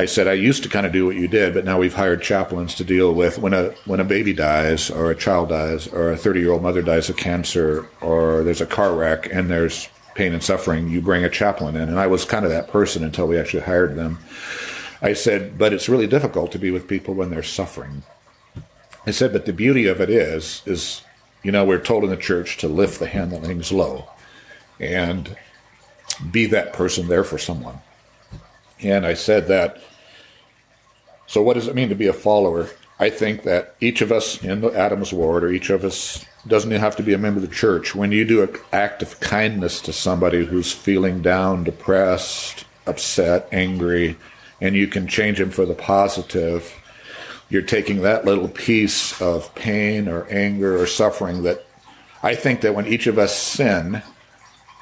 I 0.00 0.06
said, 0.06 0.26
I 0.26 0.32
used 0.32 0.62
to 0.62 0.70
kind 0.70 0.86
of 0.86 0.92
do 0.92 1.04
what 1.04 1.16
you 1.16 1.28
did, 1.28 1.52
but 1.52 1.66
now 1.66 1.78
we've 1.78 1.92
hired 1.92 2.22
chaplains 2.22 2.74
to 2.76 2.84
deal 2.84 3.12
with 3.12 3.36
when 3.36 3.52
a 3.52 3.72
when 3.84 4.00
a 4.00 4.04
baby 4.04 4.32
dies 4.32 4.90
or 4.90 5.10
a 5.10 5.14
child 5.14 5.50
dies 5.50 5.88
or 5.88 6.10
a 6.10 6.16
30 6.16 6.40
year 6.40 6.52
old 6.52 6.62
mother 6.62 6.80
dies 6.80 7.10
of 7.10 7.18
cancer 7.18 7.86
or 8.00 8.42
there's 8.42 8.62
a 8.62 8.66
car 8.66 8.94
wreck 8.94 9.28
and 9.30 9.50
there's 9.50 9.90
pain 10.14 10.32
and 10.32 10.42
suffering, 10.42 10.88
you 10.88 11.02
bring 11.02 11.22
a 11.22 11.28
chaplain 11.28 11.76
in. 11.76 11.90
And 11.90 12.00
I 12.00 12.06
was 12.06 12.24
kind 12.24 12.46
of 12.46 12.50
that 12.50 12.68
person 12.68 13.04
until 13.04 13.28
we 13.28 13.38
actually 13.38 13.64
hired 13.64 13.94
them. 13.94 14.18
I 15.02 15.12
said, 15.12 15.58
but 15.58 15.74
it's 15.74 15.88
really 15.90 16.06
difficult 16.06 16.50
to 16.52 16.58
be 16.58 16.70
with 16.70 16.88
people 16.88 17.12
when 17.12 17.28
they're 17.28 17.42
suffering. 17.42 18.02
I 19.06 19.10
said, 19.10 19.34
but 19.34 19.44
the 19.44 19.52
beauty 19.52 19.86
of 19.86 20.00
it 20.00 20.08
is, 20.08 20.62
is, 20.64 21.02
you 21.42 21.52
know, 21.52 21.66
we're 21.66 21.78
told 21.78 22.04
in 22.04 22.10
the 22.10 22.16
church 22.16 22.56
to 22.58 22.68
lift 22.68 23.00
the 23.00 23.06
hand 23.06 23.32
that 23.32 23.44
hangs 23.44 23.70
low 23.70 24.08
and 24.78 25.36
be 26.30 26.46
that 26.46 26.72
person 26.72 27.06
there 27.06 27.24
for 27.24 27.36
someone. 27.36 27.80
And 28.82 29.04
I 29.04 29.12
said 29.12 29.46
that. 29.48 29.82
So, 31.30 31.42
what 31.42 31.54
does 31.54 31.68
it 31.68 31.76
mean 31.76 31.90
to 31.90 31.94
be 31.94 32.08
a 32.08 32.12
follower? 32.12 32.70
I 32.98 33.08
think 33.08 33.44
that 33.44 33.76
each 33.80 34.00
of 34.00 34.10
us 34.10 34.42
in 34.42 34.62
the 34.62 34.72
Adams 34.72 35.12
Ward, 35.12 35.44
or 35.44 35.52
each 35.52 35.70
of 35.70 35.84
us, 35.84 36.24
doesn't 36.44 36.72
even 36.72 36.80
have 36.80 36.96
to 36.96 37.04
be 37.04 37.14
a 37.14 37.18
member 37.18 37.38
of 37.38 37.48
the 37.48 37.54
church. 37.54 37.94
When 37.94 38.10
you 38.10 38.24
do 38.24 38.42
an 38.42 38.56
act 38.72 39.00
of 39.00 39.20
kindness 39.20 39.80
to 39.82 39.92
somebody 39.92 40.44
who's 40.44 40.72
feeling 40.72 41.22
down, 41.22 41.62
depressed, 41.62 42.64
upset, 42.84 43.48
angry, 43.52 44.16
and 44.60 44.74
you 44.74 44.88
can 44.88 45.06
change 45.06 45.38
them 45.38 45.50
for 45.50 45.64
the 45.64 45.74
positive, 45.74 46.74
you're 47.48 47.62
taking 47.62 48.02
that 48.02 48.24
little 48.24 48.48
piece 48.48 49.22
of 49.22 49.54
pain 49.54 50.08
or 50.08 50.26
anger 50.30 50.82
or 50.82 50.86
suffering 50.88 51.44
that 51.44 51.64
I 52.24 52.34
think 52.34 52.60
that 52.62 52.74
when 52.74 52.88
each 52.88 53.06
of 53.06 53.20
us 53.20 53.36
sin, 53.36 54.02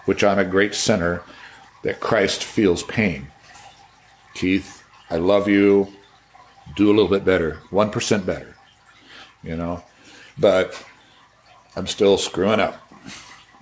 which 0.06 0.24
I'm 0.24 0.38
a 0.38 0.46
great 0.46 0.74
sinner, 0.74 1.22
that 1.82 2.00
Christ 2.00 2.42
feels 2.42 2.84
pain. 2.84 3.28
Keith, 4.32 4.82
I 5.10 5.18
love 5.18 5.46
you. 5.46 5.92
Do 6.76 6.86
a 6.86 6.94
little 6.94 7.08
bit 7.08 7.24
better, 7.24 7.58
1% 7.70 8.26
better, 8.26 8.54
you 9.42 9.56
know, 9.56 9.82
but 10.38 10.84
I'm 11.76 11.86
still 11.86 12.18
screwing 12.18 12.60
up. 12.60 12.80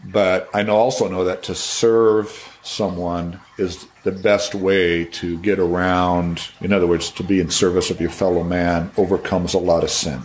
But 0.04 0.48
I 0.54 0.62
know, 0.62 0.76
also 0.76 1.08
know 1.08 1.24
that 1.24 1.42
to 1.44 1.54
serve 1.54 2.58
someone 2.62 3.40
is 3.58 3.86
the 4.04 4.12
best 4.12 4.54
way 4.54 5.04
to 5.04 5.38
get 5.38 5.58
around, 5.58 6.48
in 6.60 6.72
other 6.72 6.86
words, 6.86 7.10
to 7.12 7.22
be 7.22 7.40
in 7.40 7.50
service 7.50 7.90
of 7.90 8.00
your 8.00 8.10
fellow 8.10 8.44
man 8.44 8.90
overcomes 8.96 9.54
a 9.54 9.58
lot 9.58 9.82
of 9.82 9.90
sin. 9.90 10.20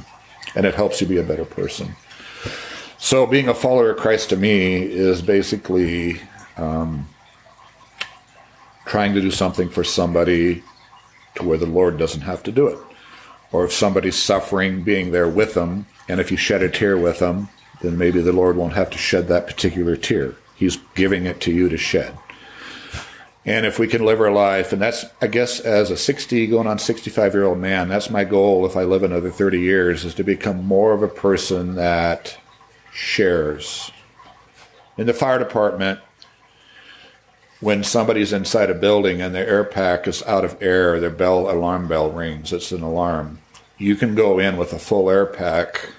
And 0.55 0.65
it 0.65 0.75
helps 0.75 1.01
you 1.01 1.07
be 1.07 1.17
a 1.17 1.23
better 1.23 1.45
person. 1.45 1.95
So 2.97 3.25
being 3.25 3.47
a 3.47 3.53
follower 3.53 3.91
of 3.91 3.97
Christ 3.97 4.29
to 4.29 4.37
me 4.37 4.83
is 4.83 5.21
basically 5.21 6.21
um, 6.57 7.07
trying 8.85 9.13
to 9.15 9.21
do 9.21 9.31
something 9.31 9.69
for 9.69 9.83
somebody 9.83 10.63
to 11.35 11.43
where 11.43 11.57
the 11.57 11.65
Lord 11.65 11.97
doesn't 11.97 12.21
have 12.21 12.43
to 12.43 12.51
do 12.51 12.67
it. 12.67 12.77
Or 13.51 13.65
if 13.65 13.73
somebody's 13.73 14.15
suffering, 14.15 14.83
being 14.83 15.11
there 15.11 15.27
with 15.27 15.53
them, 15.53 15.85
and 16.07 16.19
if 16.19 16.31
you 16.31 16.37
shed 16.37 16.61
a 16.61 16.69
tear 16.69 16.97
with 16.97 17.19
them, 17.19 17.49
then 17.81 17.97
maybe 17.97 18.21
the 18.21 18.31
Lord 18.31 18.55
won't 18.55 18.73
have 18.73 18.89
to 18.91 18.97
shed 18.97 19.27
that 19.27 19.47
particular 19.47 19.95
tear. 19.95 20.35
He's 20.55 20.77
giving 20.95 21.25
it 21.25 21.41
to 21.41 21.51
you 21.51 21.69
to 21.69 21.77
shed. 21.77 22.17
And 23.43 23.65
if 23.65 23.79
we 23.79 23.87
can 23.87 24.05
live 24.05 24.21
our 24.21 24.31
life, 24.31 24.71
and 24.71 24.81
that's, 24.81 25.03
I 25.19 25.27
guess, 25.27 25.59
as 25.59 25.89
a 25.89 25.97
60 25.97 26.45
going 26.47 26.67
on 26.67 26.77
65 26.77 27.33
year 27.33 27.45
old 27.45 27.57
man, 27.57 27.89
that's 27.89 28.11
my 28.11 28.23
goal 28.23 28.65
if 28.67 28.77
I 28.77 28.83
live 28.83 29.01
another 29.01 29.31
30 29.31 29.59
years, 29.59 30.05
is 30.05 30.13
to 30.15 30.23
become 30.23 30.63
more 30.63 30.93
of 30.93 31.01
a 31.01 31.07
person 31.07 31.75
that 31.75 32.37
shares. 32.93 33.91
In 34.97 35.07
the 35.07 35.13
fire 35.13 35.39
department, 35.39 35.99
when 37.61 37.83
somebody's 37.83 38.33
inside 38.33 38.71
a 38.71 38.75
building 38.75 39.21
and 39.21 39.33
their 39.33 39.47
air 39.47 39.63
pack 39.63 40.07
is 40.07 40.23
out 40.23 40.43
of 40.43 40.61
air, 40.61 40.99
their 40.99 41.11
bell 41.11 41.49
alarm 41.49 41.87
bell 41.87 42.11
rings. 42.11 42.51
It's 42.51 42.71
an 42.71 42.81
alarm. 42.81 43.39
You 43.77 43.95
can 43.95 44.15
go 44.15 44.39
in 44.39 44.57
with 44.57 44.73
a 44.73 44.79
full 44.79 45.09
air 45.09 45.27
pack, 45.27 45.89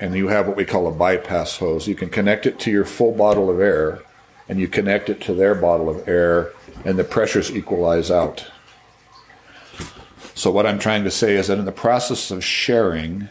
and 0.00 0.14
you 0.14 0.28
have 0.28 0.46
what 0.46 0.56
we 0.56 0.64
call 0.64 0.86
a 0.86 0.92
bypass 0.92 1.56
hose. 1.56 1.88
You 1.88 1.96
can 1.96 2.08
connect 2.08 2.46
it 2.46 2.60
to 2.60 2.70
your 2.70 2.84
full 2.84 3.12
bottle 3.12 3.50
of 3.50 3.60
air, 3.60 4.00
and 4.48 4.60
you 4.60 4.68
connect 4.68 5.10
it 5.10 5.20
to 5.22 5.34
their 5.34 5.56
bottle 5.56 5.90
of 5.90 6.08
air, 6.08 6.52
and 6.84 6.96
the 6.96 7.04
pressures 7.04 7.54
equalize 7.54 8.10
out. 8.10 8.46
So, 10.34 10.52
what 10.52 10.66
I'm 10.66 10.78
trying 10.78 11.02
to 11.02 11.10
say 11.10 11.34
is 11.34 11.48
that 11.48 11.58
in 11.58 11.64
the 11.64 11.72
process 11.72 12.30
of 12.30 12.44
sharing, 12.44 13.28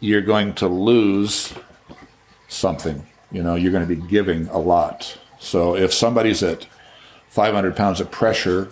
you're 0.00 0.22
going 0.22 0.54
to 0.54 0.68
lose 0.68 1.52
something. 2.48 3.06
You 3.30 3.42
know, 3.42 3.54
you're 3.54 3.72
going 3.72 3.86
to 3.86 3.94
be 3.94 4.00
giving 4.08 4.48
a 4.48 4.58
lot. 4.58 5.18
So, 5.44 5.76
if 5.76 5.92
somebody's 5.92 6.42
at 6.42 6.66
500 7.28 7.76
pounds 7.76 8.00
of 8.00 8.10
pressure 8.10 8.68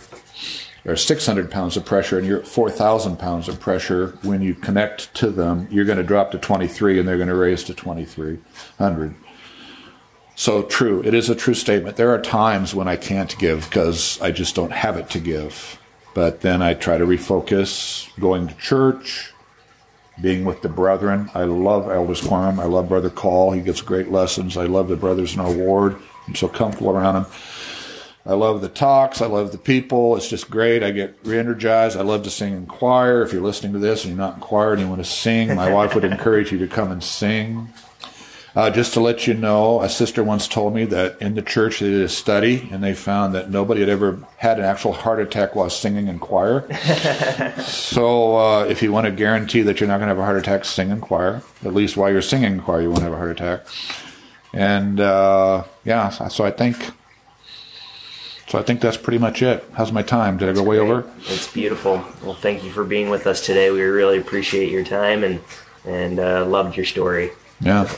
or 0.85 0.97
600 0.97 1.51
pounds 1.51 1.77
of 1.77 1.85
pressure 1.85 2.19
and 2.19 2.27
you're 2.27 2.41
at 2.41 2.47
4,000 2.47 3.19
pounds 3.19 3.49
of 3.49 3.61
pressure, 3.61 4.19
when 4.23 4.41
you 4.43 4.55
connect 4.55 5.13
to 5.15 5.31
them, 5.31 5.69
you're 5.71 5.85
going 5.85 5.99
to 5.99 6.05
drop 6.05 6.31
to 6.33 6.39
23 6.39 6.99
and 6.99 7.07
they're 7.07 7.17
going 7.17 7.29
to 7.29 7.35
raise 7.35 7.63
to 7.65 7.75
2300. 7.75 9.15
So 10.35 10.63
true. 10.63 11.03
It 11.05 11.15
is 11.15 11.29
a 11.29 11.35
true 11.35 11.55
statement. 11.55 11.97
There 11.97 12.11
are 12.11 12.21
times 12.21 12.75
when 12.75 12.89
I 12.89 12.97
can't 12.97 13.37
give 13.39 13.69
because 13.69 14.21
I 14.21 14.33
just 14.33 14.55
don't 14.55 14.73
have 14.73 14.97
it 14.97 15.11
to 15.11 15.21
give. 15.21 15.79
But 16.15 16.41
then 16.41 16.63
I 16.63 16.75
try 16.75 16.99
to 16.99 17.07
refocus, 17.07 18.09
going 18.19 18.49
to 18.49 18.55
church, 18.57 19.33
being 20.21 20.45
with 20.45 20.63
the 20.63 20.69
brethren. 20.69 21.31
I 21.35 21.45
love 21.45 21.91
Elders 21.91 22.21
Quorum. 22.21 22.61
I 22.61 22.65
love 22.65 22.89
Brother 22.89 23.11
Call. 23.11 23.53
He 23.53 23.61
gives 23.61 23.81
great 23.81 24.11
lessons. 24.11 24.57
I 24.57 24.65
love 24.65 24.89
the 24.89 24.97
brothers 24.97 25.35
in 25.35 25.41
our 25.41 25.53
ward. 25.53 25.97
I'm 26.27 26.35
so 26.35 26.49
comfortable 26.49 26.91
around 26.91 27.15
them. 27.15 27.27
I 28.25 28.35
love 28.35 28.61
the 28.61 28.69
talks. 28.69 29.21
I 29.21 29.27
love 29.27 29.51
the 29.51 29.59
people. 29.59 30.17
It's 30.17 30.29
just 30.29 30.49
great. 30.49 30.85
I 30.85 30.93
get 30.93 31.19
re-energized. 31.25 31.97
I 31.97 32.03
love 32.03 32.23
to 32.23 32.31
sing 32.31 32.55
in 32.55 32.67
choir. 32.67 33.23
If 33.23 33.33
you're 33.33 33.43
listening 33.43 33.73
to 33.73 33.81
this 33.81 34.05
and 34.05 34.15
you're 34.15 34.25
not 34.25 34.37
in 34.37 34.41
choir 34.41 34.73
and 34.73 34.81
you 34.81 34.89
want 34.89 35.05
to 35.05 35.11
sing, 35.11 35.55
my 35.55 35.73
wife 35.75 35.95
would 35.95 36.05
encourage 36.05 36.53
you 36.53 36.59
to 36.59 36.69
come 36.69 36.93
and 36.93 37.03
sing. 37.03 37.69
Uh, 38.55 38.71
just 38.71 38.93
to 38.93 39.01
let 39.01 39.27
you 39.27 39.33
know, 39.33 39.81
a 39.81 39.89
sister 39.89 40.23
once 40.23 40.47
told 40.47 40.75
me 40.75 40.85
that 40.85 41.21
in 41.23 41.35
the 41.35 41.43
church 41.43 41.81
they 41.81 41.89
did 41.89 42.03
a 42.03 42.09
study 42.09 42.69
and 42.71 42.85
they 42.85 42.93
found 42.93 43.35
that 43.35 43.51
nobody 43.51 43.81
had 43.81 43.89
ever 43.89 44.19
had 44.37 44.59
an 44.59 44.65
actual 44.65 44.93
heart 44.93 45.19
attack 45.19 45.55
while 45.57 45.71
singing 45.71 46.07
in 46.07 46.19
choir. 46.19 46.71
so 47.63 48.37
uh, 48.37 48.65
if 48.65 48.83
you 48.83 48.93
want 48.93 49.07
to 49.07 49.11
guarantee 49.11 49.63
that 49.63 49.81
you're 49.81 49.89
not 49.89 49.97
going 49.97 50.09
to 50.09 50.15
have 50.15 50.19
a 50.19 50.25
heart 50.25 50.37
attack, 50.37 50.67
sing 50.67 50.91
in 50.91 51.01
choir. 51.01 51.43
At 51.65 51.73
least 51.73 51.97
while 51.97 52.13
you're 52.13 52.21
singing 52.21 52.53
in 52.53 52.61
choir, 52.61 52.83
you 52.83 52.91
won't 52.91 53.03
have 53.03 53.15
a 53.15 53.17
heart 53.17 53.31
attack. 53.31 53.67
And 54.53 55.01
uh, 55.01 55.65
yeah, 55.85 56.09
so 56.11 56.45
I 56.45 56.51
think. 56.51 56.77
So 58.49 58.59
I 58.59 58.63
think 58.63 58.83
that's 58.83 58.99
pretty 58.99 59.19
much 59.19 59.41
it. 59.41 59.65
How's 59.73 59.93
my 59.93 60.03
time? 60.03 60.37
Did 60.37 60.51
I 60.51 60.53
go 60.53 60.63
way 60.63 60.79
over? 60.79 61.11
It's 61.21 61.51
beautiful. 61.51 62.05
Well, 62.23 62.35
thank 62.35 62.63
you 62.65 62.71
for 62.71 62.85
being 62.85 63.09
with 63.09 63.27
us 63.27 63.47
today. 63.47 63.71
We 63.71 63.81
really 63.81 64.19
appreciate 64.19 64.71
your 64.71 64.85
time 64.85 65.25
and 65.25 65.41
and 65.87 66.19
uh, 66.21 66.45
loved 66.45 66.77
your 66.77 66.87
story. 66.87 67.31
Yeah. 67.61 67.91